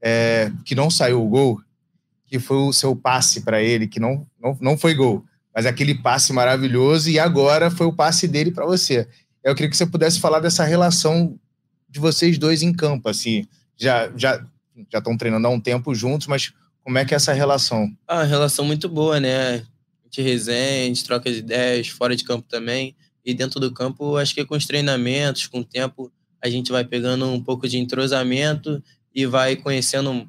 [0.00, 1.60] é, que não saiu o gol,
[2.26, 5.24] que foi o seu passe para ele, que não, não, não foi gol
[5.54, 9.08] mas aquele passe maravilhoso e agora foi o passe dele para você.
[9.42, 11.38] Eu queria que você pudesse falar dessa relação
[11.88, 13.46] de vocês dois em campo, assim,
[13.76, 14.44] já já
[14.90, 16.52] já estão treinando há um tempo juntos, mas
[16.82, 17.88] como é que é essa relação?
[18.08, 19.54] Ah, relação muito boa, né?
[19.54, 19.62] A
[20.04, 22.96] gente resenha, troca de ideias, fora de campo também.
[23.24, 26.84] E dentro do campo, acho que com os treinamentos, com o tempo, a gente vai
[26.84, 28.82] pegando um pouco de entrosamento
[29.14, 30.26] e vai conhecendo um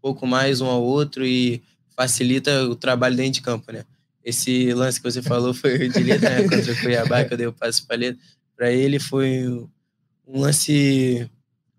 [0.00, 1.62] pouco mais um ao outro e
[1.96, 3.84] facilita o trabalho dentro de campo, né?
[4.26, 7.38] Esse lance que você falou foi o de Leta, né, contra o Cuiabá, que eu
[7.38, 8.18] dei o passe para ele.
[8.56, 9.46] Para ele foi
[10.26, 11.30] um lance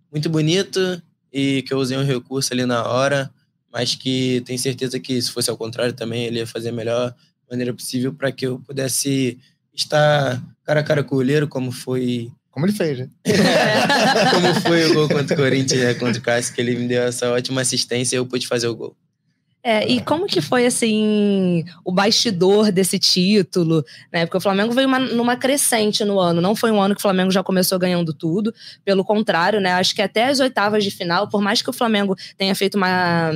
[0.10, 0.80] muito bonito
[1.32, 3.30] e que eu usei um recurso ali na hora,
[3.70, 7.14] mas que tenho certeza que se fosse ao contrário também ele ia fazer a melhor
[7.50, 9.38] maneira possível para que eu pudesse
[9.74, 13.10] estar cara a cara com o olheiro, como foi como ele fez, né?
[14.34, 17.04] como foi o gol contra o Corinthians, né, contra o Cássio, que ele me deu
[17.04, 18.96] essa ótima assistência e eu pude fazer o gol.
[19.70, 24.26] É, e como que foi, assim, o bastidor desse título, né?
[24.26, 26.40] Porque o Flamengo veio uma, numa crescente no ano.
[26.40, 28.54] Não foi um ano que o Flamengo já começou ganhando tudo.
[28.86, 29.74] Pelo contrário, né?
[29.74, 33.34] Acho que até as oitavas de final, por mais que o Flamengo tenha feito uma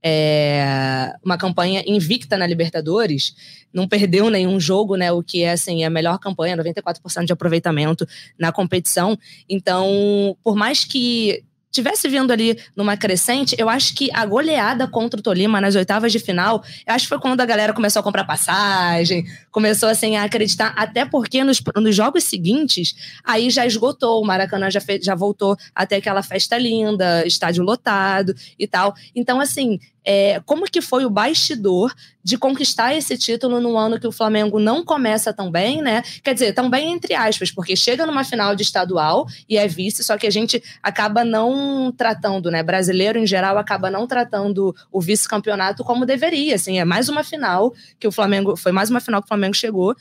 [0.00, 3.34] é, uma campanha invicta na Libertadores,
[3.74, 5.10] não perdeu nenhum jogo, né?
[5.10, 8.06] O que é assim, a melhor campanha, 94% de aproveitamento
[8.38, 9.18] na competição.
[9.48, 15.18] Então, por mais que tivesse vindo ali numa crescente, eu acho que a goleada contra
[15.18, 18.02] o Tolima nas oitavas de final, eu acho que foi quando a galera começou a
[18.02, 22.94] comprar passagem, começou assim a acreditar, até porque nos, nos jogos seguintes,
[23.24, 28.34] aí já esgotou, o Maracanã já, fez, já voltou até aquela festa linda, estádio lotado
[28.58, 28.94] e tal.
[29.16, 31.94] Então, assim, é, como que foi o bastidor
[32.24, 36.02] de conquistar esse título no ano que o Flamengo não começa tão bem, né?
[36.22, 40.04] Quer dizer, tão bem entre aspas, porque chega numa final de estadual e é vice,
[40.04, 42.62] só que a gente acaba não tratando, né?
[42.62, 47.72] Brasileiro em geral acaba não tratando o vice-campeonato como deveria, assim, é mais uma final
[47.98, 49.96] que o Flamengo, foi mais uma final que o Flamengo chegou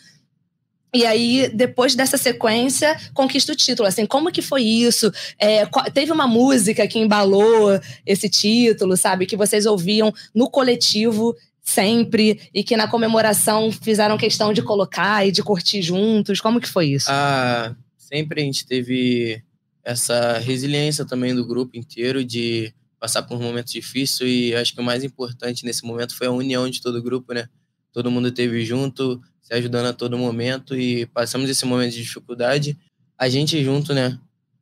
[0.93, 3.87] e aí, depois dessa sequência, conquista o título.
[3.87, 5.09] Assim, como que foi isso?
[5.39, 9.25] É, teve uma música que embalou esse título, sabe?
[9.25, 15.31] Que vocês ouviam no coletivo sempre e que na comemoração fizeram questão de colocar e
[15.31, 16.41] de curtir juntos.
[16.41, 17.07] Como que foi isso?
[17.09, 19.41] Ah, sempre a gente teve
[19.83, 24.81] essa resiliência também do grupo inteiro de passar por um momento difícil e acho que
[24.81, 27.47] o mais importante nesse momento foi a união de todo o grupo, né?
[27.93, 32.77] Todo mundo esteve junto, se ajudando a todo momento e passamos esse momento de dificuldade.
[33.17, 34.19] A gente junto, né?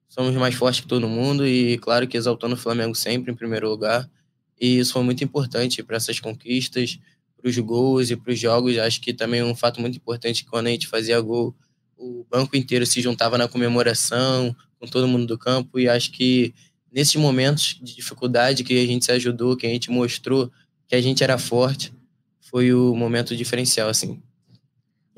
[0.08, 3.70] Somos mais fortes que todo mundo e, claro, que exaltando o Flamengo sempre em primeiro
[3.70, 4.10] lugar.
[4.60, 7.00] E isso foi muito importante para essas conquistas,
[7.38, 8.78] para os gols e para os jogos.
[8.78, 11.56] Acho que também um fato muito importante que quando a gente fazia gol,
[11.96, 15.80] o banco inteiro se juntava na comemoração, com todo mundo do campo.
[15.80, 16.54] E acho que
[16.92, 20.52] nesses momentos de dificuldade que a gente se ajudou, que a gente mostrou
[20.88, 21.94] que a gente era forte,
[22.42, 24.20] foi o momento diferencial, assim.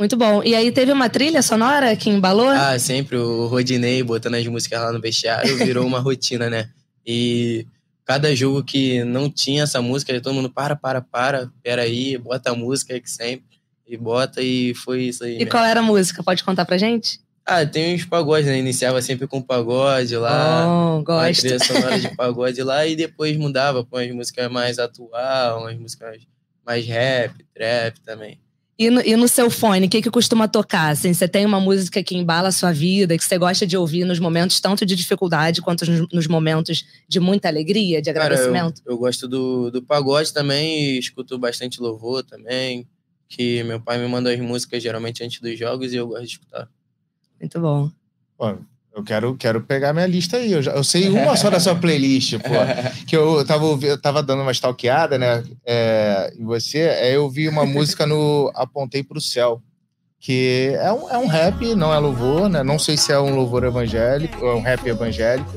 [0.01, 0.41] Muito bom.
[0.43, 2.49] E aí teve uma trilha sonora que embalou?
[2.49, 6.69] Ah, sempre o Rodinei botando as músicas lá no vestiário virou uma rotina, né?
[7.05, 7.67] E
[8.03, 12.55] cada jogo que não tinha essa música, todo mundo para, para, para, peraí, bota a
[12.55, 13.59] música que sempre.
[13.87, 15.35] E bota e foi isso aí.
[15.35, 15.51] E mesmo.
[15.51, 16.23] qual era a música?
[16.23, 17.19] Pode contar pra gente?
[17.45, 18.57] Ah, tem uns pagodes, né?
[18.57, 20.65] Iniciava sempre com pagode lá.
[20.67, 21.29] Oh, gosto.
[21.29, 25.77] A trilha sonora de pagode lá e depois mudava com as músicas mais atual, umas
[25.77, 26.21] músicas
[26.65, 28.39] mais rap, trap também.
[28.81, 30.89] E no, e no seu fone, o que, que costuma tocar?
[30.89, 34.05] Assim, você tem uma música que embala a sua vida, que você gosta de ouvir
[34.05, 38.81] nos momentos tanto de dificuldade quanto nos, nos momentos de muita alegria, de agradecimento?
[38.81, 42.87] Cara, eu, eu, gosto do, do pagode também e escuto bastante louvor também.
[43.29, 46.31] Que meu pai me manda as músicas geralmente antes dos jogos e eu gosto de
[46.31, 46.67] escutar.
[47.39, 47.91] Muito bom.
[48.35, 48.57] Bom,
[48.93, 50.51] eu quero, quero pegar minha lista aí.
[50.51, 53.05] Eu, já, eu sei uma só da sua playlist, pô.
[53.07, 55.43] Que eu tava, eu tava dando uma stalkeada, né?
[55.65, 56.97] É, em você.
[57.01, 59.61] Aí eu vi uma música no Apontei pro Céu.
[60.19, 62.61] Que é um, é um rap, não é louvor, né?
[62.61, 65.51] Não sei se é um louvor evangélico, ou é um rap evangélico.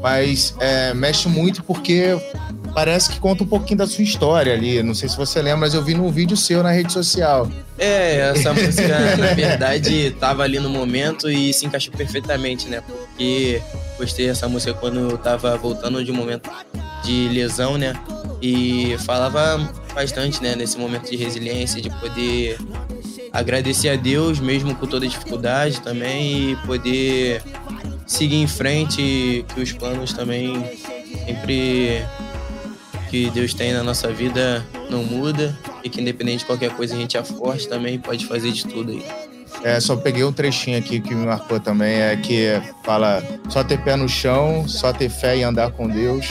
[0.00, 2.16] Mas é, mexe muito porque
[2.78, 4.80] parece que conta um pouquinho da sua história ali.
[4.84, 7.50] Não sei se você lembra, mas eu vi num vídeo seu na rede social.
[7.76, 12.80] É, essa música, na verdade, tava ali no momento e se encaixou perfeitamente, né?
[12.80, 13.60] Porque
[13.98, 16.48] gostei dessa música quando eu tava voltando de um momento
[17.02, 17.94] de lesão, né?
[18.40, 19.58] E falava
[19.92, 22.58] bastante, né, nesse momento de resiliência, de poder
[23.32, 27.42] agradecer a Deus mesmo com toda a dificuldade também e poder
[28.06, 30.54] seguir em frente, que os planos também
[31.26, 32.06] sempre
[33.08, 36.98] que Deus tem na nossa vida não muda e que independente de qualquer coisa a
[36.98, 39.04] gente é forte também pode fazer de tudo aí.
[39.64, 43.82] É, só peguei um trechinho aqui que me marcou também, é que fala só ter
[43.82, 46.26] pé no chão, só ter fé e andar com Deus,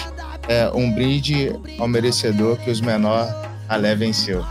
[0.47, 3.27] é um brinde ao merecedor que os menor
[3.67, 4.45] a lé venceu.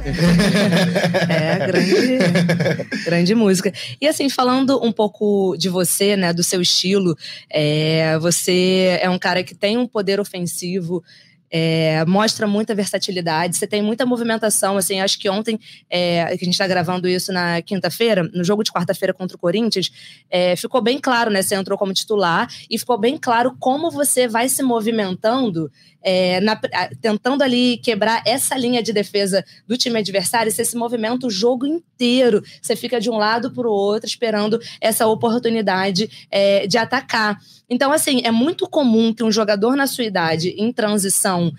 [1.28, 3.72] é, grande, grande música.
[4.00, 7.16] E assim, falando um pouco de você, né, do seu estilo,
[7.50, 11.02] é, você é um cara que tem um poder ofensivo
[11.50, 16.44] é, mostra muita versatilidade, você tem muita movimentação, assim, acho que ontem, é, que a
[16.44, 19.90] gente está gravando isso na quinta-feira, no jogo de quarta-feira contra o Corinthians,
[20.30, 24.28] é, ficou bem claro, né, você entrou como titular, e ficou bem claro como você
[24.28, 25.70] vai se movimentando,
[26.02, 26.58] é, na,
[27.00, 31.66] tentando ali quebrar essa linha de defesa do time adversário, você se movimenta o jogo
[31.66, 37.38] inteiro, você fica de um lado para o outro, esperando essa oportunidade é, de atacar.
[37.70, 41.52] Então, assim, é muito comum que um jogador na sua idade, em transição,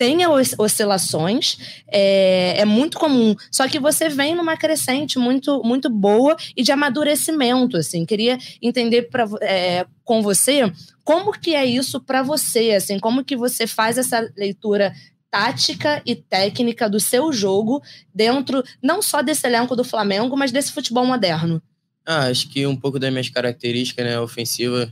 [0.00, 3.36] tenha oscilações, é, é, muito comum.
[3.52, 8.06] Só que você vem numa crescente muito, muito boa e de amadurecimento, assim.
[8.06, 10.72] Queria entender pra, é, com você
[11.04, 14.94] como que é isso para você, assim, como que você faz essa leitura
[15.30, 17.82] tática e técnica do seu jogo
[18.14, 21.62] dentro não só desse elenco do Flamengo, mas desse futebol moderno.
[22.06, 24.90] Ah, acho que um pouco das minhas características, né, ofensiva,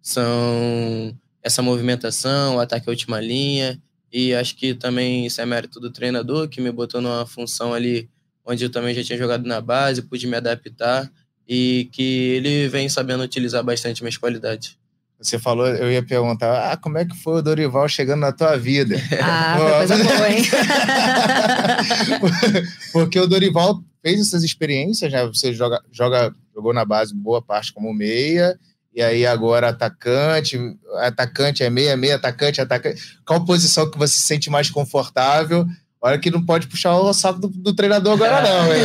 [0.00, 3.80] são essa movimentação, o ataque à última linha
[4.12, 8.08] E acho que também isso é mérito do treinador, que me botou numa função ali
[8.44, 11.10] onde eu também já tinha jogado na base, pude me adaptar
[11.46, 14.76] e que ele vem sabendo utilizar bastante minhas qualidades.
[15.20, 18.56] Você falou, eu ia perguntar, ah, como é que foi o Dorival chegando na tua
[18.56, 18.94] vida?
[19.20, 20.42] Ah, foi coisa boa, hein?
[22.92, 25.26] Porque o Dorival fez essas experiências, né?
[25.26, 28.56] Você joga, joga, jogou na base boa parte como meia,
[28.94, 30.58] e aí agora atacante,
[30.96, 33.00] atacante é meia, meia, atacante, atacante.
[33.24, 35.66] Qual posição que você se sente mais confortável?
[36.00, 38.82] Olha que não pode puxar o saco do, do treinador agora, não, hein?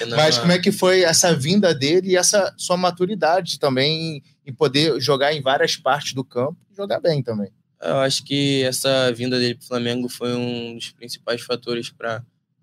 [0.00, 0.16] Não, não.
[0.16, 4.98] Mas como é que foi essa vinda dele e essa sua maturidade também em poder
[5.00, 7.50] jogar em várias partes do campo e jogar bem também?
[7.80, 12.22] Eu acho que essa vinda dele para o Flamengo foi um dos principais fatores para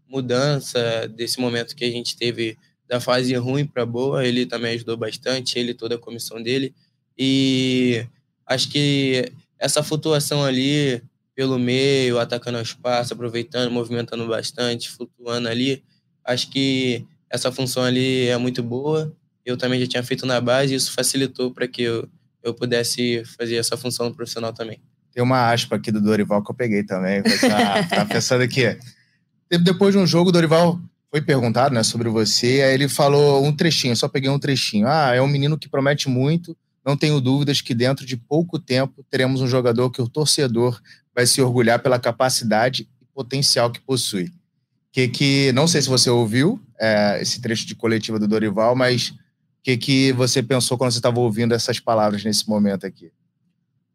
[0.10, 2.58] mudança desse momento que a gente teve
[2.92, 4.28] da fase ruim para boa.
[4.28, 6.76] Ele também ajudou bastante, ele toda a comissão dele.
[7.18, 8.06] E
[8.46, 11.02] acho que essa flutuação ali
[11.34, 15.82] pelo meio, atacando o espaço, aproveitando, movimentando bastante, flutuando ali.
[16.26, 19.16] Acho que essa função ali é muito boa.
[19.46, 22.10] Eu também já tinha feito na base e isso facilitou para que eu,
[22.44, 24.82] eu pudesse fazer essa função no profissional também.
[25.14, 27.24] Tem uma aspa aqui do Dorival que eu peguei também.
[27.90, 28.78] Tá, pensando aqui.
[29.64, 30.78] Depois de um jogo, o Dorival
[31.12, 34.88] foi perguntado né, sobre você, aí ele falou um trechinho, só peguei um trechinho.
[34.88, 39.06] Ah, é um menino que promete muito, não tenho dúvidas que dentro de pouco tempo
[39.10, 40.82] teremos um jogador que o torcedor
[41.14, 44.32] vai se orgulhar pela capacidade e potencial que possui.
[44.90, 49.10] Que, que não sei se você ouviu é, esse trecho de coletiva do Dorival, mas
[49.10, 49.16] o
[49.64, 53.12] que, que você pensou quando você estava ouvindo essas palavras nesse momento aqui?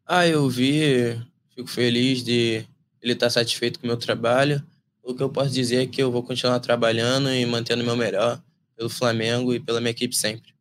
[0.05, 1.19] Ah, eu vi,
[1.55, 2.63] fico feliz de
[3.01, 4.63] ele estar satisfeito com o meu trabalho.
[5.07, 7.95] O que eu posso dizer é que eu vou continuar trabalhando e mantendo o meu
[7.95, 8.41] melhor
[8.75, 10.57] pelo Flamengo e pela minha equipe sempre.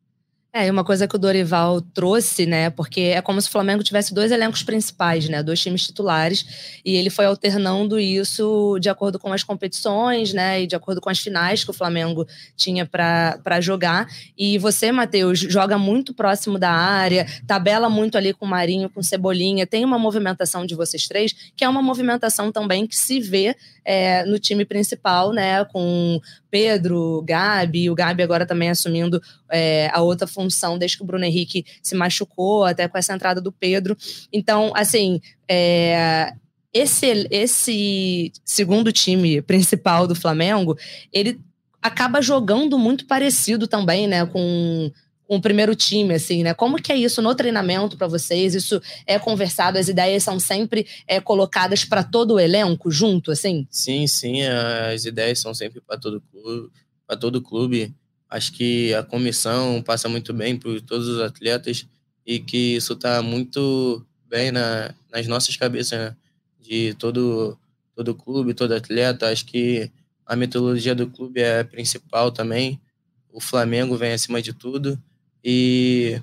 [0.53, 2.70] É, e uma coisa que o Dorival trouxe, né?
[2.70, 5.42] Porque é como se o Flamengo tivesse dois elencos principais, né?
[5.42, 6.80] Dois times titulares.
[6.82, 10.62] E ele foi alternando isso de acordo com as competições, né?
[10.62, 12.24] E de acordo com as finais que o Flamengo
[12.57, 14.07] tinha para jogar.
[14.38, 19.01] E você, Matheus, joga muito próximo da área, tabela muito ali com o Marinho, com
[19.01, 19.66] o Cebolinha.
[19.66, 23.55] Tem uma movimentação de vocês três, que é uma movimentação também que se vê
[23.87, 25.64] é, no time principal, né?
[25.66, 26.20] Com
[26.51, 31.24] Pedro, Gabi, o Gabi agora também assumindo é, a outra função desde que o Bruno
[31.24, 33.97] Henrique se machucou, até com essa entrada do Pedro.
[34.32, 36.32] Então, assim, é,
[36.74, 40.76] esse, esse segundo time principal do Flamengo,
[41.12, 41.41] ele
[41.80, 44.91] acaba jogando muito parecido também, né, com
[45.28, 46.54] o primeiro time, assim, né?
[46.54, 48.54] Como que é isso no treinamento para vocês?
[48.54, 49.78] Isso é conversado?
[49.78, 53.66] As ideias são sempre é, colocadas para todo o elenco junto, assim?
[53.70, 54.42] Sim, sim.
[54.42, 56.70] As ideias são sempre para todo clube,
[57.06, 57.94] para todo clube.
[58.30, 61.86] Acho que a comissão passa muito bem por todos os atletas
[62.24, 66.16] e que isso está muito bem na, nas nossas cabeças, né?
[66.60, 67.58] De todo
[67.94, 69.30] todo clube, todo atleta.
[69.30, 69.90] Acho que
[70.26, 72.78] a metodologia do clube é a principal também.
[73.32, 75.00] O Flamengo vem acima de tudo
[75.49, 76.20] e,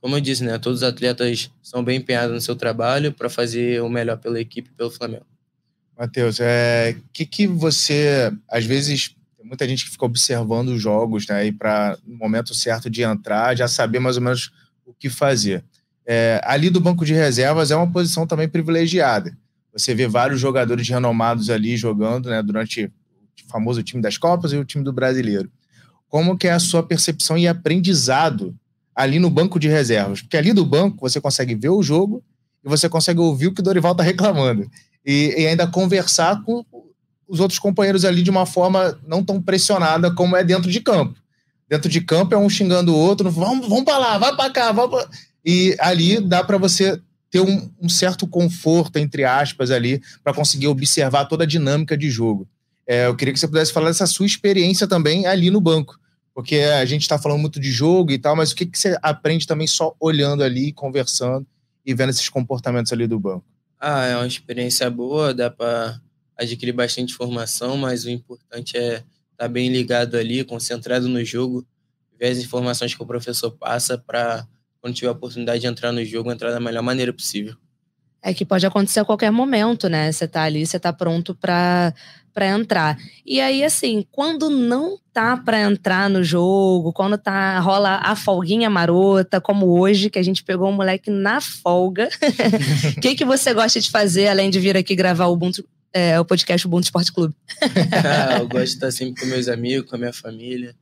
[0.00, 3.82] como eu disse, né, todos os atletas são bem empenhados no seu trabalho para fazer
[3.82, 5.26] o melhor pela equipe e pelo Flamengo.
[5.98, 10.80] Matheus, o é, que, que você, às vezes, tem muita gente que fica observando os
[10.80, 14.50] jogos, né, para no momento certo de entrar, já saber mais ou menos
[14.86, 15.62] o que fazer.
[16.06, 19.36] É, ali do banco de reservas é uma posição também privilegiada.
[19.74, 22.90] Você vê vários jogadores renomados ali jogando, né, durante o
[23.50, 25.50] famoso time das Copas e o time do Brasileiro
[26.14, 28.54] como que é a sua percepção e aprendizado
[28.94, 30.22] ali no banco de reservas.
[30.22, 32.22] Porque ali do banco você consegue ver o jogo
[32.64, 34.70] e você consegue ouvir o que o Dorival está reclamando.
[35.04, 36.64] E, e, ainda conversar com
[37.26, 41.18] os outros companheiros ali de uma forma não tão pressionada como é dentro de campo.
[41.68, 44.72] Dentro de campo é um xingando o outro, vamos, vamos para lá, vai para cá,
[44.72, 45.08] pra...
[45.44, 46.96] E ali dá para você
[47.28, 52.08] ter um, um, certo conforto, entre aspas, ali, para conseguir observar toda a dinâmica de
[52.08, 52.46] jogo.
[52.86, 55.98] É, eu queria que você pudesse falar dessa sua experiência também ali no banco.
[56.34, 58.98] Porque a gente está falando muito de jogo e tal, mas o que, que você
[59.00, 61.46] aprende também só olhando ali, conversando
[61.86, 63.44] e vendo esses comportamentos ali do banco?
[63.78, 66.00] Ah, é uma experiência boa, dá para
[66.36, 69.04] adquirir bastante informação, mas o importante é estar
[69.36, 71.64] tá bem ligado ali, concentrado no jogo,
[72.18, 74.46] ver as informações que o professor passa para,
[74.80, 77.54] quando tiver a oportunidade de entrar no jogo, entrar da melhor maneira possível.
[78.22, 80.10] É que pode acontecer a qualquer momento, né?
[80.10, 81.94] Você tá ali, você tá pronto para
[82.34, 82.98] para entrar.
[83.24, 88.68] E aí assim, quando não tá para entrar no jogo, quando tá rola a folguinha
[88.68, 92.08] marota, como hoje que a gente pegou um moleque na folga.
[92.96, 96.18] O que que você gosta de fazer além de vir aqui gravar o Ubuntu, é,
[96.18, 97.34] o podcast Ubuntu Esporte Clube?
[97.62, 100.74] ah, eu gosto de estar sempre com meus amigos, com a minha família.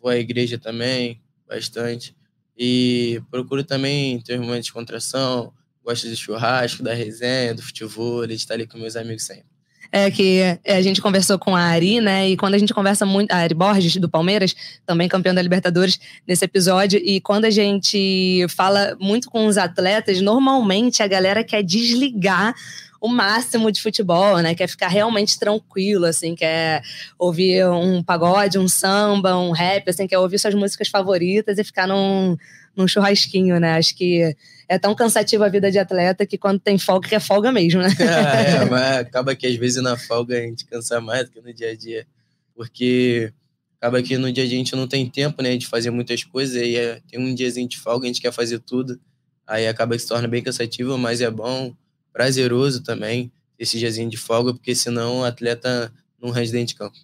[0.00, 2.14] Vou à igreja também, bastante.
[2.56, 5.52] E procuro também ter uma descontração,
[5.82, 9.57] gosto de churrasco, da resenha, do futebol, de estar ali com meus amigos sempre.
[9.90, 12.28] É que é, a gente conversou com a Ari, né?
[12.28, 13.32] E quando a gente conversa muito.
[13.32, 17.00] A Ari Borges, do Palmeiras, também campeão da Libertadores, nesse episódio.
[17.02, 22.54] E quando a gente fala muito com os atletas, normalmente a galera quer desligar
[23.00, 24.54] o máximo de futebol, né?
[24.54, 26.82] Quer ficar realmente tranquilo, assim, quer
[27.18, 31.86] ouvir um pagode, um samba, um rap, assim, quer ouvir suas músicas favoritas e ficar
[31.86, 32.36] num,
[32.78, 33.74] num churrasquinho, né?
[33.74, 34.34] Acho que
[34.68, 37.82] é tão cansativa a vida de atleta que quando tem folga, que é folga mesmo,
[37.82, 37.88] né?
[37.98, 41.52] é, mas acaba que às vezes na folga a gente cansa mais do que no
[41.52, 42.06] dia a dia.
[42.54, 43.32] Porque
[43.80, 46.22] acaba que no dia a dia a gente não tem tempo, né, de fazer muitas
[46.22, 49.00] coisas, aí é, tem um diazinho de folga, a gente quer fazer tudo,
[49.46, 51.74] aí acaba que se torna bem cansativo, mas é bom,
[52.12, 56.96] prazeroso também esse diazinho de folga, porque senão o atleta não rende dentro de campo.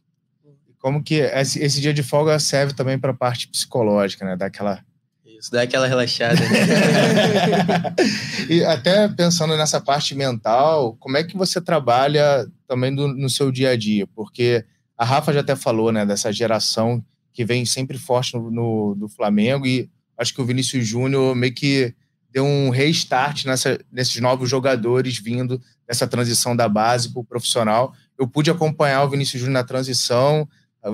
[0.79, 4.37] Como que esse, esse dia de folga serve também para a parte psicológica, né?
[4.37, 4.85] Daquela
[5.45, 6.40] isso, dá aquela relaxada.
[6.40, 7.95] Né?
[8.49, 13.53] e até pensando nessa parte mental, como é que você trabalha também do, no seu
[13.53, 14.07] dia a dia?
[14.14, 14.64] Porque
[14.97, 19.09] a Rafa já até falou, né, dessa geração que vem sempre forte no, no do
[19.09, 21.95] Flamengo e acho que o Vinícius Júnior meio que
[22.32, 27.92] deu um restart nessa, nesses novos jogadores vindo dessa transição da base para o profissional.
[28.18, 30.49] Eu pude acompanhar o Vinícius Júnior na transição,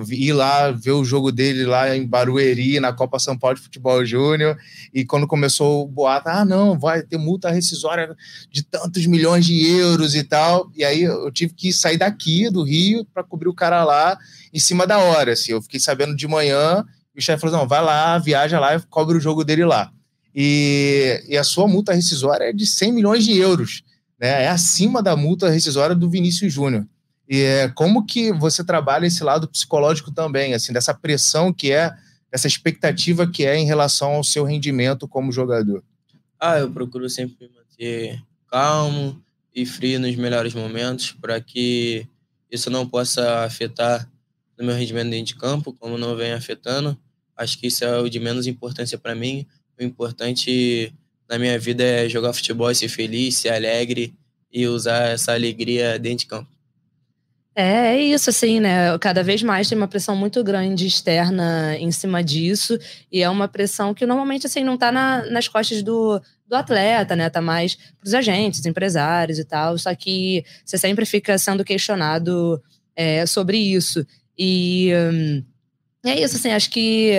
[0.08, 4.04] ir lá ver o jogo dele lá em Barueri, na Copa São Paulo de Futebol
[4.04, 4.56] Júnior,
[4.94, 8.14] e quando começou o boato, ah, não, vai ter multa rescisória
[8.50, 12.62] de tantos milhões de euros e tal, e aí eu tive que sair daqui, do
[12.62, 14.18] Rio, para cobrir o cara lá
[14.52, 16.84] em cima da hora, assim, eu fiquei sabendo de manhã,
[17.14, 19.90] e o chefe falou, não, vai lá, viaja lá e cobre o jogo dele lá.
[20.34, 23.82] E, e a sua multa rescisória é de 100 milhões de euros,
[24.18, 24.44] né?
[24.44, 26.86] É acima da multa rescisória do Vinícius Júnior.
[27.30, 31.94] E é, como que você trabalha esse lado psicológico também, assim, dessa pressão que é,
[32.32, 35.84] essa expectativa que é em relação ao seu rendimento como jogador?
[36.40, 39.22] Ah, eu procuro sempre manter calmo
[39.54, 42.04] e frio nos melhores momentos para que
[42.50, 44.10] isso não possa afetar
[44.58, 46.98] no meu rendimento dentro de campo, como não vem afetando.
[47.36, 49.46] Acho que isso é o de menos importância para mim.
[49.78, 50.92] O importante
[51.28, 54.16] na minha vida é jogar futebol, ser feliz, ser alegre
[54.52, 56.59] e usar essa alegria dentro de campo.
[57.60, 58.96] É, é isso, assim, né?
[58.98, 62.78] Cada vez mais tem uma pressão muito grande externa em cima disso,
[63.12, 67.14] e é uma pressão que normalmente, assim, não tá na, nas costas do, do atleta,
[67.14, 67.28] né?
[67.28, 72.62] Tá mais pros agentes, empresários e tal, só que você sempre fica sendo questionado
[72.96, 74.06] é, sobre isso.
[74.38, 74.90] E.
[74.94, 75.44] Hum,
[76.06, 77.12] é isso, assim, acho que,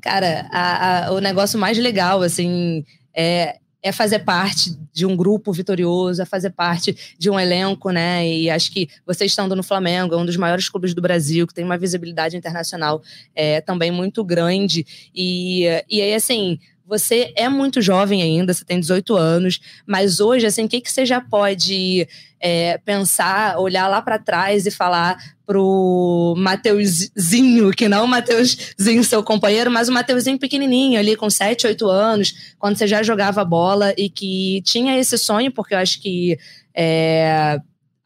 [0.00, 5.52] cara, a, a, o negócio mais legal, assim, é, é fazer parte de um grupo
[5.52, 8.26] vitorioso, é fazer parte de um elenco, né?
[8.26, 11.54] E acho que você estando no Flamengo, é um dos maiores clubes do Brasil, que
[11.54, 13.00] tem uma visibilidade internacional
[13.34, 14.84] é, também muito grande.
[15.14, 20.46] E, e aí, assim, você é muito jovem ainda, você tem 18 anos, mas hoje,
[20.46, 22.08] assim, o que, que você já pode
[22.40, 25.18] é, pensar, olhar lá para trás e falar
[25.48, 31.66] pro Mateuzinho, que não o Mateuzinho, seu companheiro, mas o Mateuzinho pequenininho ali, com 7,
[31.66, 36.02] 8 anos, quando você já jogava bola e que tinha esse sonho, porque eu acho
[36.02, 36.38] que
[36.74, 37.58] é,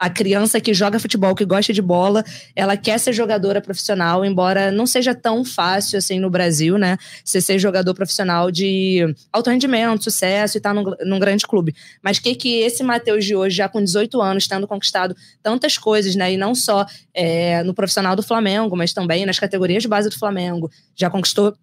[0.02, 2.24] a criança que joga futebol, que gosta de bola,
[2.56, 6.98] ela quer ser jogadora profissional, embora não seja tão fácil assim no Brasil, né?
[7.24, 11.72] Você ser jogador profissional de alto rendimento, sucesso e estar tá num, num, grande clube.
[12.02, 16.16] Mas que que esse Matheus de hoje, já com 18 anos, tendo conquistado tantas coisas,
[16.16, 16.32] né?
[16.32, 16.84] E não só
[17.14, 21.56] é, no profissional do Flamengo, mas também nas categorias de base do Flamengo, já conquistou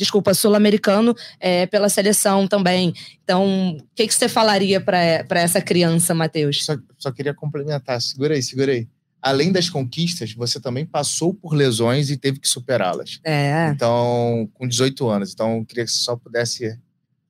[0.00, 2.94] desculpa, sul-americano é, pela seleção também.
[3.22, 6.64] Então, o que, que você falaria para essa criança, Matheus?
[6.64, 8.88] Só, só queria complementar, segura aí, segura aí.
[9.20, 13.20] Além das conquistas, você também passou por lesões e teve que superá-las.
[13.22, 13.68] É.
[13.74, 15.34] Então, com 18 anos.
[15.34, 16.78] Então, eu queria que você só pudesse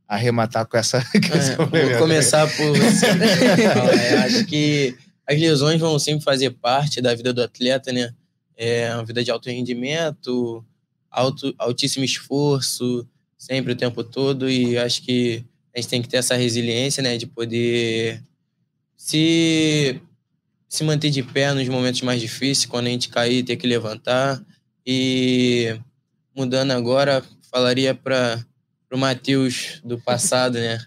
[0.06, 1.04] arrematar com essa.
[1.72, 2.76] É, vou começar por.
[3.98, 4.96] é, acho que
[5.26, 8.12] as lesões vão sempre fazer parte da vida do atleta, né?
[8.56, 10.64] É uma vida de alto rendimento,
[11.10, 13.06] alto, altíssimo esforço,
[13.36, 15.44] sempre o tempo todo, e acho que
[15.74, 18.22] a gente tem que ter essa resiliência, né, de poder
[18.96, 20.00] se,
[20.68, 24.44] se manter de pé nos momentos mais difíceis, quando a gente cair, ter que levantar.
[24.86, 25.78] E
[26.36, 28.44] mudando agora, falaria para
[28.92, 30.78] o Matheus do passado, né?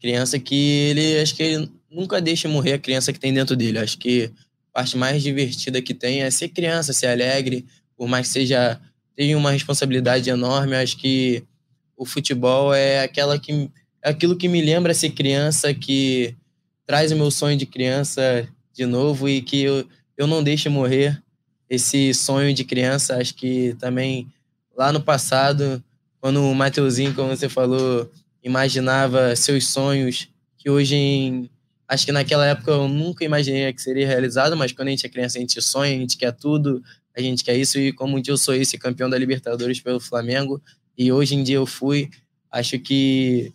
[0.00, 3.78] Criança que ele, acho que ele nunca deixa morrer a criança que tem dentro dele.
[3.78, 4.32] Acho que
[4.70, 8.80] a parte mais divertida que tem é ser criança, ser alegre, por mais que seja
[9.16, 10.76] tem uma responsabilidade enorme.
[10.76, 11.42] Acho que
[11.96, 13.70] o futebol é aquela que
[14.02, 16.36] é aquilo que me lembra ser criança, que
[16.86, 21.20] traz o meu sonho de criança de novo e que eu, eu não deixe morrer
[21.68, 23.16] esse sonho de criança.
[23.16, 24.28] Acho que também
[24.76, 25.82] lá no passado,
[26.20, 28.08] quando o Mateuzinho, como você falou,
[28.44, 31.50] imaginava seus sonhos que hoje em,
[31.88, 35.08] acho que naquela época eu nunca imaginei que seria realizado, mas quando a gente é
[35.08, 36.82] criança a gente sonha, a gente quer tudo,
[37.16, 39.98] a gente quer isso e como um dia eu sou esse campeão da Libertadores pelo
[39.98, 40.62] Flamengo
[40.96, 42.10] e hoje em dia eu fui,
[42.50, 43.52] acho que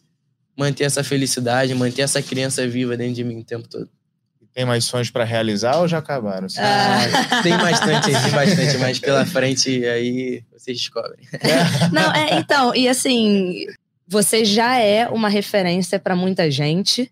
[0.58, 3.90] manter essa felicidade, manter essa criança viva dentro de mim o tempo todo.
[4.54, 6.48] Tem mais sonhos para realizar ou já acabaram?
[6.58, 11.26] Ah, tem bastante, tem bastante, mas pela frente aí vocês descobrem.
[11.94, 13.66] Não, é, então, e assim,
[14.06, 17.10] você já é uma referência para muita gente,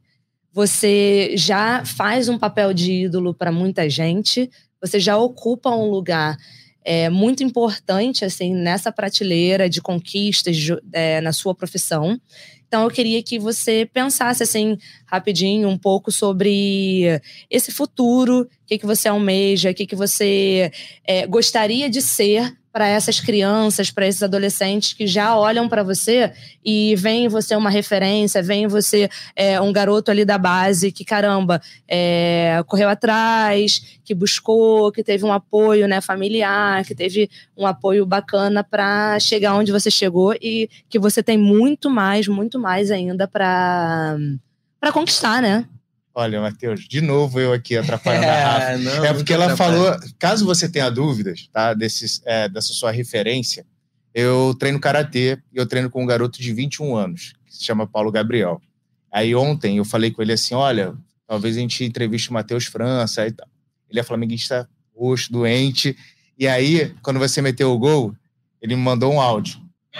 [0.52, 4.50] você já faz um papel de ídolo para muita gente,
[4.82, 6.38] você já ocupa um lugar
[6.84, 10.58] é, muito importante assim nessa prateleira de conquistas
[10.92, 12.20] é, na sua profissão.
[12.68, 17.20] Então eu queria que você pensasse assim rapidinho um pouco sobre
[17.50, 20.72] esse futuro, o que, que você almeja, o que, que você
[21.04, 26.32] é, gostaria de ser para essas crianças, para esses adolescentes que já olham para você
[26.63, 31.61] e veem você uma referência, veem você é, um garoto ali da base que, caramba,
[31.88, 38.05] é, correu atrás, que buscou, que teve um apoio né, familiar, que teve um apoio
[38.05, 43.28] bacana para chegar onde você chegou e que você tem muito mais, muito mais ainda
[43.28, 44.17] para
[44.93, 45.67] conquistar, né?
[46.20, 48.78] Olha, Matheus, de novo eu aqui atrapalhando é, a Rafa.
[48.78, 53.65] Não, é porque ela falou, caso você tenha dúvidas, tá, desses, é, dessa sua referência,
[54.13, 57.88] eu treino karatê e eu treino com um garoto de 21 anos, que se chama
[57.88, 58.61] Paulo Gabriel.
[59.09, 60.93] Aí ontem eu falei com ele assim: olha,
[61.26, 63.47] talvez a gente entreviste o Matheus França e tal.
[63.89, 65.95] Ele é flamenguista roxo, doente.
[66.38, 68.13] E aí, quando você meteu o gol,
[68.61, 69.57] ele me mandou um áudio.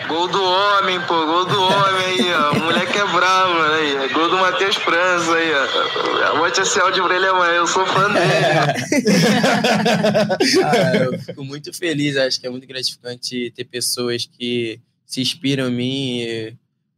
[0.08, 2.52] Gol do homem, pô, gol do homem aí, ó.
[2.52, 4.04] O moleque é bravo, né?
[4.04, 4.14] Aí.
[4.14, 6.38] Gol do Matheus França aí, ó.
[6.38, 8.26] Bote esse áudio pra ele amanhã, eu sou fã dele.
[10.64, 15.68] ah, eu fico muito feliz, acho que é muito gratificante ter pessoas que se inspiram
[15.70, 16.22] em mim.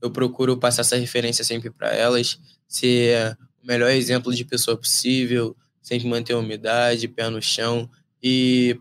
[0.02, 2.38] eu procuro passar essa referência sempre para elas,
[2.68, 7.90] ser o melhor exemplo de pessoa possível, sempre manter a umidade, pé no chão
[8.22, 8.78] e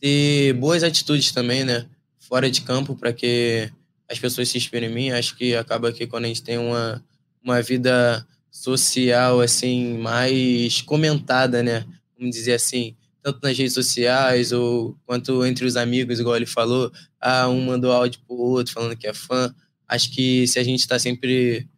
[0.00, 1.88] ter boas atitudes também, né?
[2.28, 3.70] Fora de campo para que
[4.08, 5.10] as pessoas se inspirem em mim.
[5.10, 7.04] Acho que acaba que quando a gente tem uma,
[7.42, 11.84] uma vida social assim mais comentada, né?
[12.18, 16.90] Vamos dizer assim, tanto nas redes sociais ou quanto entre os amigos, igual ele falou,
[17.20, 19.54] ah, um mandou áudio pro outro falando que é fã.
[19.88, 21.68] Acho que se a gente está sempre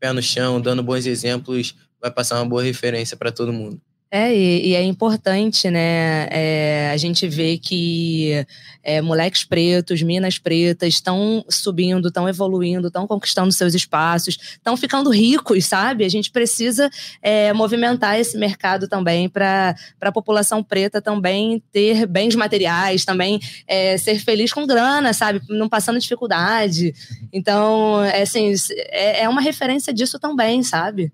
[0.00, 3.80] pé no chão, dando bons exemplos, vai passar uma boa referência para todo mundo.
[4.14, 6.28] É, e, e, é importante, né?
[6.30, 8.44] É, a gente vê que
[8.84, 15.08] é, moleques pretos, minas pretas estão subindo, estão evoluindo, estão conquistando seus espaços, estão ficando
[15.08, 16.04] ricos, sabe?
[16.04, 16.90] A gente precisa
[17.22, 23.96] é, movimentar esse mercado também para a população preta também ter bens materiais, também é,
[23.96, 25.40] ser feliz com grana, sabe?
[25.48, 26.92] Não passando dificuldade.
[27.32, 28.52] Então, é, assim,
[28.90, 31.10] é, é uma referência disso também, sabe?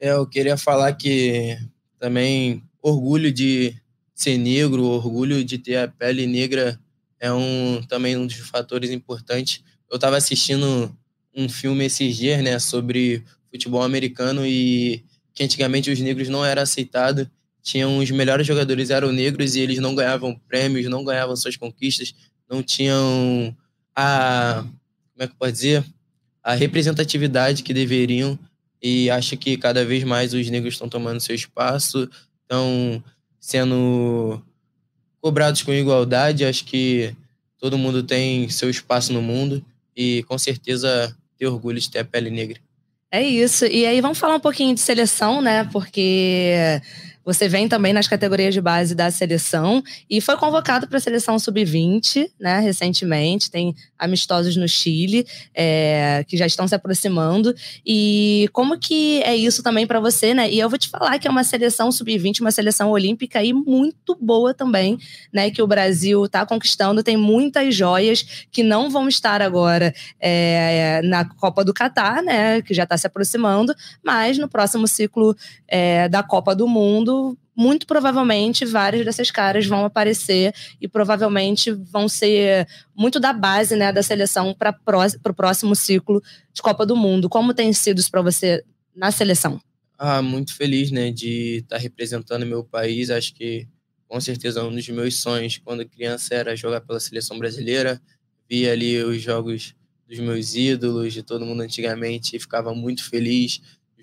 [0.00, 1.58] É, eu queria falar que
[1.98, 3.74] também orgulho de
[4.14, 6.78] ser negro, orgulho de ter a pele negra
[7.20, 9.62] é um também um dos fatores importantes.
[9.90, 10.94] Eu estava assistindo
[11.34, 16.62] um filme esses dias, né, sobre futebol americano e que antigamente os negros não era
[16.62, 17.28] aceitado.
[17.62, 22.14] Tinham os melhores jogadores eram negros e eles não ganhavam prêmios, não ganhavam suas conquistas,
[22.48, 23.56] não tinham
[23.94, 24.64] a
[25.12, 25.84] como é que pode dizer
[26.42, 28.38] a representatividade que deveriam
[28.82, 32.08] e acho que cada vez mais os negros estão tomando seu espaço,
[32.42, 33.02] estão
[33.40, 34.42] sendo
[35.20, 36.44] cobrados com igualdade.
[36.44, 37.14] Acho que
[37.58, 39.64] todo mundo tem seu espaço no mundo
[39.96, 42.58] e com certeza ter orgulho de ter a pele negra.
[43.10, 43.64] É isso.
[43.64, 45.64] E aí vamos falar um pouquinho de seleção, né?
[45.72, 46.80] Porque
[47.24, 51.38] você vem também nas categorias de base da seleção e foi convocado para a seleção
[51.38, 53.50] sub-20, né, recentemente.
[53.50, 57.54] Tem amistosos no Chile é, que já estão se aproximando.
[57.84, 60.50] E como que é isso também para você, né?
[60.50, 64.16] E eu vou te falar que é uma seleção sub-20, uma seleção olímpica e muito
[64.20, 64.98] boa também,
[65.32, 65.50] né?
[65.50, 67.02] Que o Brasil está conquistando.
[67.02, 72.62] Tem muitas joias que não vão estar agora é, na Copa do Catar, né?
[72.62, 77.17] Que já está se aproximando, mas no próximo ciclo é, da Copa do Mundo
[77.56, 83.92] muito provavelmente várias dessas caras vão aparecer e provavelmente vão ser muito da base né,
[83.92, 84.78] da seleção para
[85.28, 87.28] o próximo ciclo de Copa do Mundo.
[87.28, 88.64] Como tem sido isso para você
[88.94, 89.60] na seleção?
[89.98, 93.10] Ah, muito feliz né, de estar tá representando meu país.
[93.10, 93.66] Acho que
[94.06, 98.00] com certeza um dos meus sonhos quando criança era jogar pela seleção brasileira.
[98.48, 99.74] Via ali os jogos
[100.08, 103.60] dos meus ídolos, de todo mundo antigamente, e ficava muito feliz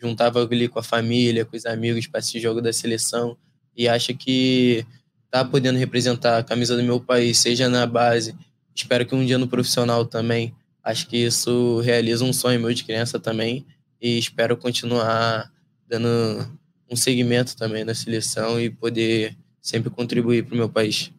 [0.08, 3.38] juntava ali com a família, com os amigos para assistir jogo da seleção
[3.76, 4.86] e acho que
[5.30, 8.36] tá podendo representar a camisa do meu país, seja na base,
[8.74, 10.54] espero que um dia no profissional também.
[10.84, 13.66] Acho que isso realiza um sonho meu de criança também
[14.02, 15.52] e espero continuar
[15.88, 16.08] dando
[16.90, 21.12] um segmento também na seleção e poder sempre contribuir para o meu país.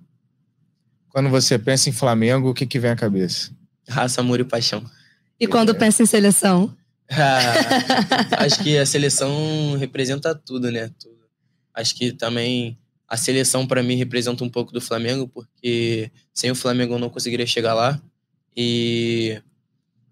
[1.09, 3.51] Quando você pensa em Flamengo, o que, que vem à cabeça?
[3.89, 4.84] Raça, amor e paixão.
[5.39, 6.74] E quando pensa em seleção?
[8.39, 10.89] Acho que a seleção representa tudo, né?
[10.99, 11.17] Tudo.
[11.75, 12.79] Acho que também
[13.09, 17.11] a seleção para mim representa um pouco do Flamengo, porque sem o Flamengo eu não
[17.11, 18.01] conseguiria chegar lá.
[18.57, 19.41] E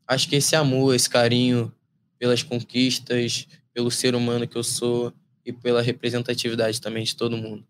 [0.07, 1.73] acho que esse amor, esse carinho
[2.19, 5.13] pelas conquistas, pelo ser humano que eu sou
[5.45, 7.67] e pela representatividade também de todo mundo.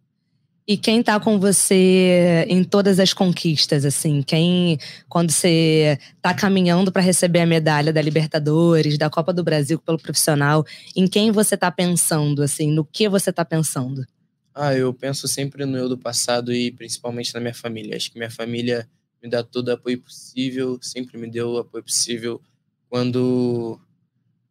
[0.66, 4.22] E quem tá com você em todas as conquistas, assim?
[4.22, 4.78] Quem,
[5.10, 9.98] quando você tá caminhando para receber a medalha da Libertadores, da Copa do Brasil pelo
[9.98, 10.64] profissional,
[10.96, 12.70] em quem você tá pensando, assim?
[12.70, 14.06] No que você tá pensando?
[14.54, 17.94] Ah, eu penso sempre no eu do passado e principalmente na minha família.
[17.94, 18.88] Acho que minha família
[19.22, 22.40] me dá todo o apoio possível, sempre me deu o apoio possível.
[22.88, 23.78] Quando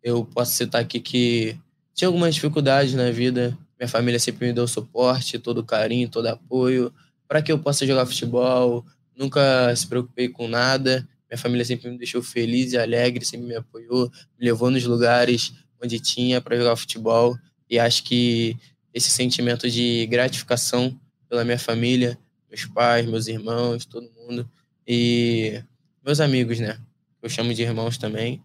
[0.03, 1.57] eu posso citar aqui que
[1.95, 6.93] tinha algumas dificuldades na vida, minha família sempre me deu suporte, todo carinho, todo apoio,
[7.27, 8.85] para que eu possa jogar futebol.
[9.13, 11.07] Nunca se preocupei com nada.
[11.29, 14.09] Minha família sempre me deixou feliz e alegre, sempre me apoiou,
[14.39, 15.53] me levou nos lugares
[15.83, 17.37] onde tinha para jogar futebol.
[17.69, 18.57] E acho que
[18.93, 22.17] esse sentimento de gratificação pela minha família,
[22.49, 24.49] meus pais, meus irmãos, todo mundo
[24.87, 25.61] e
[26.05, 26.79] meus amigos, né?
[27.21, 28.41] Eu chamo de irmãos também.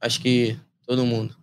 [0.00, 1.39] Acho que todo mundo.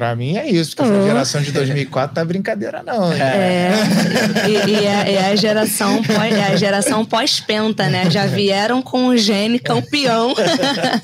[0.00, 3.10] Pra mim é isso, porque essa geração de 2004 tá brincadeira, não.
[3.10, 3.18] Né?
[3.18, 4.48] É.
[4.48, 8.10] e, e é, é, a geração pós, é a geração pós-penta, né?
[8.10, 10.34] Já vieram com o gene campeão.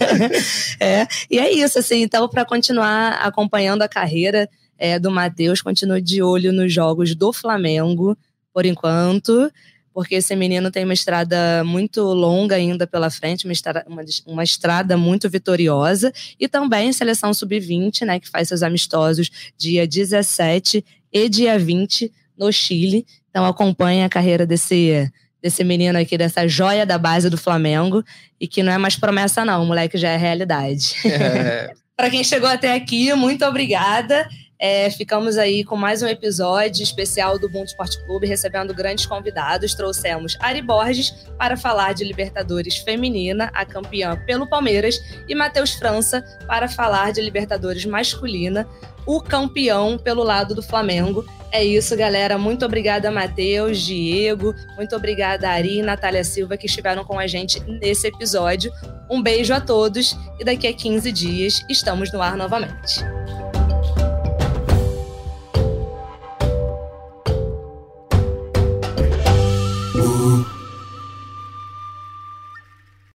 [0.80, 1.06] é.
[1.30, 2.00] E é isso, assim.
[2.00, 7.34] Então, para continuar acompanhando a carreira é, do Matheus, continue de olho nos jogos do
[7.34, 8.16] Flamengo,
[8.50, 9.52] por enquanto
[9.96, 14.44] porque esse menino tem uma estrada muito longa ainda pela frente, uma estrada, uma, uma
[14.44, 21.28] estrada muito vitoriosa, e também seleção sub-20, né, que faz seus amistosos dia 17 e
[21.30, 23.06] dia 20 no Chile.
[23.30, 28.04] Então acompanha a carreira desse desse menino aqui, dessa joia da base do Flamengo,
[28.38, 30.94] e que não é mais promessa não, o moleque já é realidade.
[31.06, 31.72] É.
[31.96, 34.28] Para quem chegou até aqui, muito obrigada.
[34.58, 39.74] É, ficamos aí com mais um episódio especial do Mundo Esporte Clube, recebendo grandes convidados.
[39.74, 44.98] Trouxemos Ari Borges para falar de Libertadores Feminina, a campeã pelo Palmeiras,
[45.28, 48.66] e Matheus França para falar de Libertadores Masculina,
[49.06, 51.24] o campeão pelo lado do Flamengo.
[51.52, 52.38] É isso, galera.
[52.38, 54.54] Muito obrigada, Matheus, Diego.
[54.74, 58.72] Muito obrigada, Ari e Natália Silva, que estiveram com a gente nesse episódio.
[59.10, 63.04] Um beijo a todos e daqui a 15 dias estamos no ar novamente.
[70.16, 70.55] you.